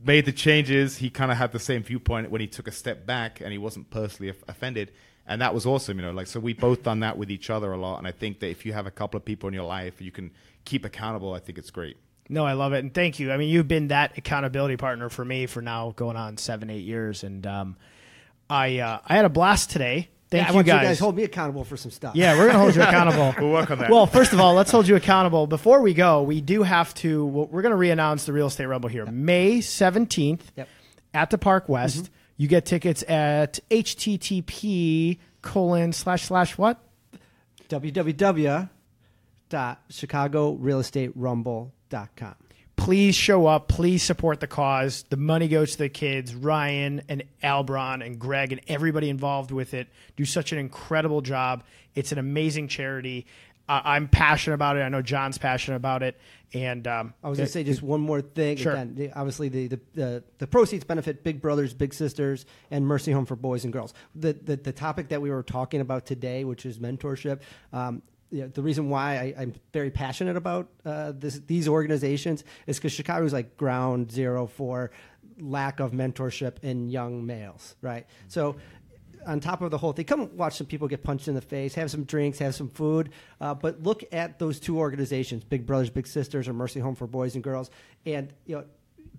[0.03, 0.97] made the changes.
[0.97, 3.57] He kind of had the same viewpoint when he took a step back and he
[3.57, 4.91] wasn't personally offended.
[5.25, 6.11] And that was awesome, you know.
[6.11, 7.97] Like so, we both done that with each other a lot.
[7.97, 10.11] And I think that if you have a couple of people in your life you
[10.11, 10.29] can
[10.63, 11.97] keep accountable, I think it's great.
[12.27, 13.31] No, I love it, and thank you.
[13.31, 16.83] I mean, you've been that accountability partner for me for now going on seven, eight
[16.83, 17.75] years, and um,
[18.49, 20.09] I uh, I had a blast today.
[20.31, 20.81] Thank Yeah, I you want guys.
[20.81, 22.15] you guys hold me accountable for some stuff.
[22.15, 23.35] yeah, we're gonna hold you accountable.
[23.39, 23.91] We'll work on that.
[23.91, 25.45] Well, first of all, let's hold you accountable.
[25.45, 27.25] Before we go, we do have to.
[27.27, 30.67] well, We're gonna reannounce the Real Estate Rumble here, May seventeenth, Yep.
[31.13, 32.09] at the Park West.
[32.37, 36.79] You get tickets at http colon slash slash what?
[41.89, 42.35] www.chicagorealestaterumble.com.
[42.77, 43.67] please show up.
[43.67, 45.05] Please support the cause.
[45.09, 46.35] The money goes to the kids.
[46.35, 51.63] Ryan and Albron and Greg and everybody involved with it do such an incredible job.
[51.95, 53.25] It's an amazing charity.
[53.67, 54.81] Uh, I'm passionate about it.
[54.81, 56.19] I know John's passionate about it.
[56.53, 58.57] And um, I was going to say just one more thing.
[58.57, 58.73] Sure.
[58.73, 63.25] Again, obviously, the, the, the, the proceeds benefit Big Brothers, Big Sisters, and Mercy Home
[63.25, 63.93] for Boys and Girls.
[64.13, 67.41] The, the, the topic that we were talking about today, which is mentorship,
[67.73, 72.43] um, you know, the reason why I, I'm very passionate about uh, this, these organizations
[72.67, 74.91] is because Chicago is like ground zero for
[75.39, 78.05] lack of mentorship in young males, right?
[78.27, 78.55] So
[79.25, 81.73] on top of the whole thing, come watch some people get punched in the face,
[81.75, 83.09] have some drinks, have some food,
[83.41, 87.07] uh, but look at those two organizations, Big Brothers Big Sisters or Mercy Home for
[87.07, 87.69] Boys and Girls,
[88.05, 88.65] and you know,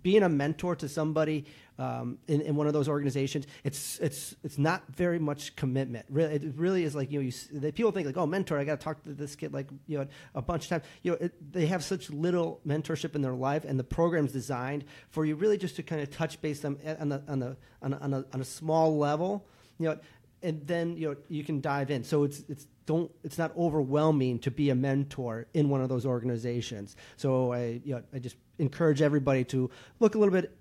[0.06, 1.44] being a mentor to somebody
[1.80, 6.06] um, in, in one of those organizations, it's it's it's not very much commitment.
[6.08, 8.78] Really, it really is like you know, you, people think like, oh, mentor, I got
[8.78, 10.84] to talk to this kid like you know a bunch of times.
[11.02, 14.84] You know, it, they have such little mentorship in their life, and the program's designed
[15.10, 17.92] for you really just to kind of touch base them on the on the on
[17.92, 19.44] a, on a, on a small level
[19.80, 19.98] you know,
[20.40, 22.04] and then you know you can dive in.
[22.04, 26.06] So it's it's don't it's not overwhelming to be a mentor in one of those
[26.06, 26.96] organizations.
[27.16, 29.70] So I you know I just encourage everybody to
[30.00, 30.56] look a little bit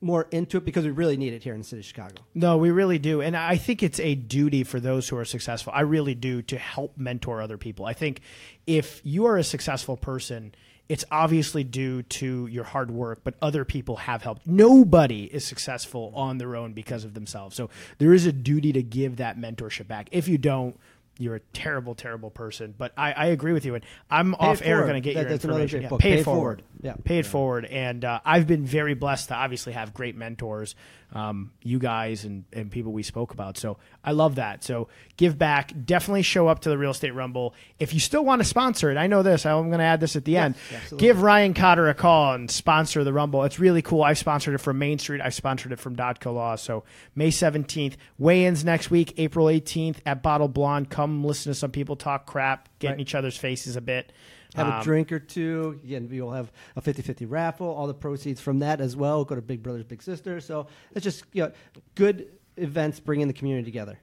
[0.00, 2.22] more into it because we really need it here in the city of Chicago.
[2.34, 3.20] No, we really do.
[3.20, 5.72] And I think it's a duty for those who are successful.
[5.76, 7.84] I really do to help mentor other people.
[7.84, 8.20] I think
[8.66, 10.54] if you are a successful person,
[10.88, 14.46] it's obviously due to your hard work, but other people have helped.
[14.46, 17.54] Nobody is successful on their own because of themselves.
[17.54, 17.68] So
[17.98, 20.08] there is a duty to give that mentorship back.
[20.12, 20.78] If you don't,
[21.18, 22.74] you're a terrible, terrible person.
[22.78, 25.22] But I, I agree with you, and I'm Pay off air going to get That-
[25.24, 25.82] your information.
[25.82, 26.38] Yeah, pay, Pay it forward.
[26.40, 26.62] forward.
[26.80, 26.94] Yeah.
[27.04, 27.64] pay it forward.
[27.66, 30.76] And uh, I've been very blessed to obviously have great mentors,
[31.12, 33.56] um, you guys and and people we spoke about.
[33.56, 34.62] So I love that.
[34.62, 35.72] So give back.
[35.86, 37.54] Definitely show up to the Real Estate Rumble.
[37.80, 39.44] If you still want to sponsor it, I know this.
[39.46, 40.54] I'm going to add this at the end.
[40.72, 40.98] absolutely.
[41.08, 43.42] Give Ryan Cotter a call and sponsor the Rumble.
[43.44, 44.02] It's really cool.
[44.04, 45.20] I've sponsored it from Main Street.
[45.20, 46.54] I've sponsored it from Dadkhah Law.
[46.56, 46.84] So
[47.16, 50.90] May 17th, weigh-ins next week, April 18th at Bottled Blonde.
[50.90, 54.12] Come listen to some people talk crap, get in each other's faces a bit.
[54.54, 55.78] Have Um, a drink or two.
[55.84, 57.66] Again, we will have a 50-50 raffle.
[57.66, 60.44] All the proceeds from that as well go to Big Brothers Big Sisters.
[60.44, 61.52] So it's just you know,
[61.94, 63.98] good events bringing the community together.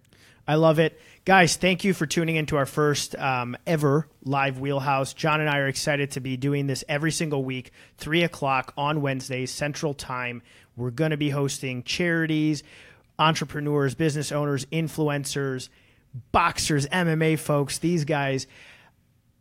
[0.48, 1.00] I love it.
[1.26, 5.12] Guys, thank you for tuning into our first um, ever live wheelhouse.
[5.16, 9.02] John and I are excited to be doing this every single week, 3 o'clock on
[9.02, 10.44] Wednesdays, Central Time.
[10.78, 12.62] We're going to be hosting charities,
[13.18, 15.70] entrepreneurs, business owners, influencers,
[16.32, 17.78] boxers, MMA folks.
[17.78, 18.48] These guys,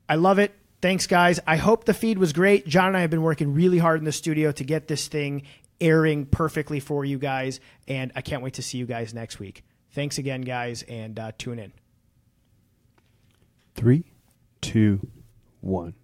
[0.09, 0.55] I love it.
[0.81, 1.41] Thanks, guys.
[1.47, 2.67] I hope the feed was great.
[2.67, 5.45] John and I have been working really hard in the studio to get this thing
[5.81, 9.65] airing perfectly for you guys, and I can't wait to see you guys next week.
[9.93, 11.73] Thanks again, guys, and uh, tune in.
[13.75, 14.05] Three,
[14.61, 15.09] two,
[15.61, 15.95] one.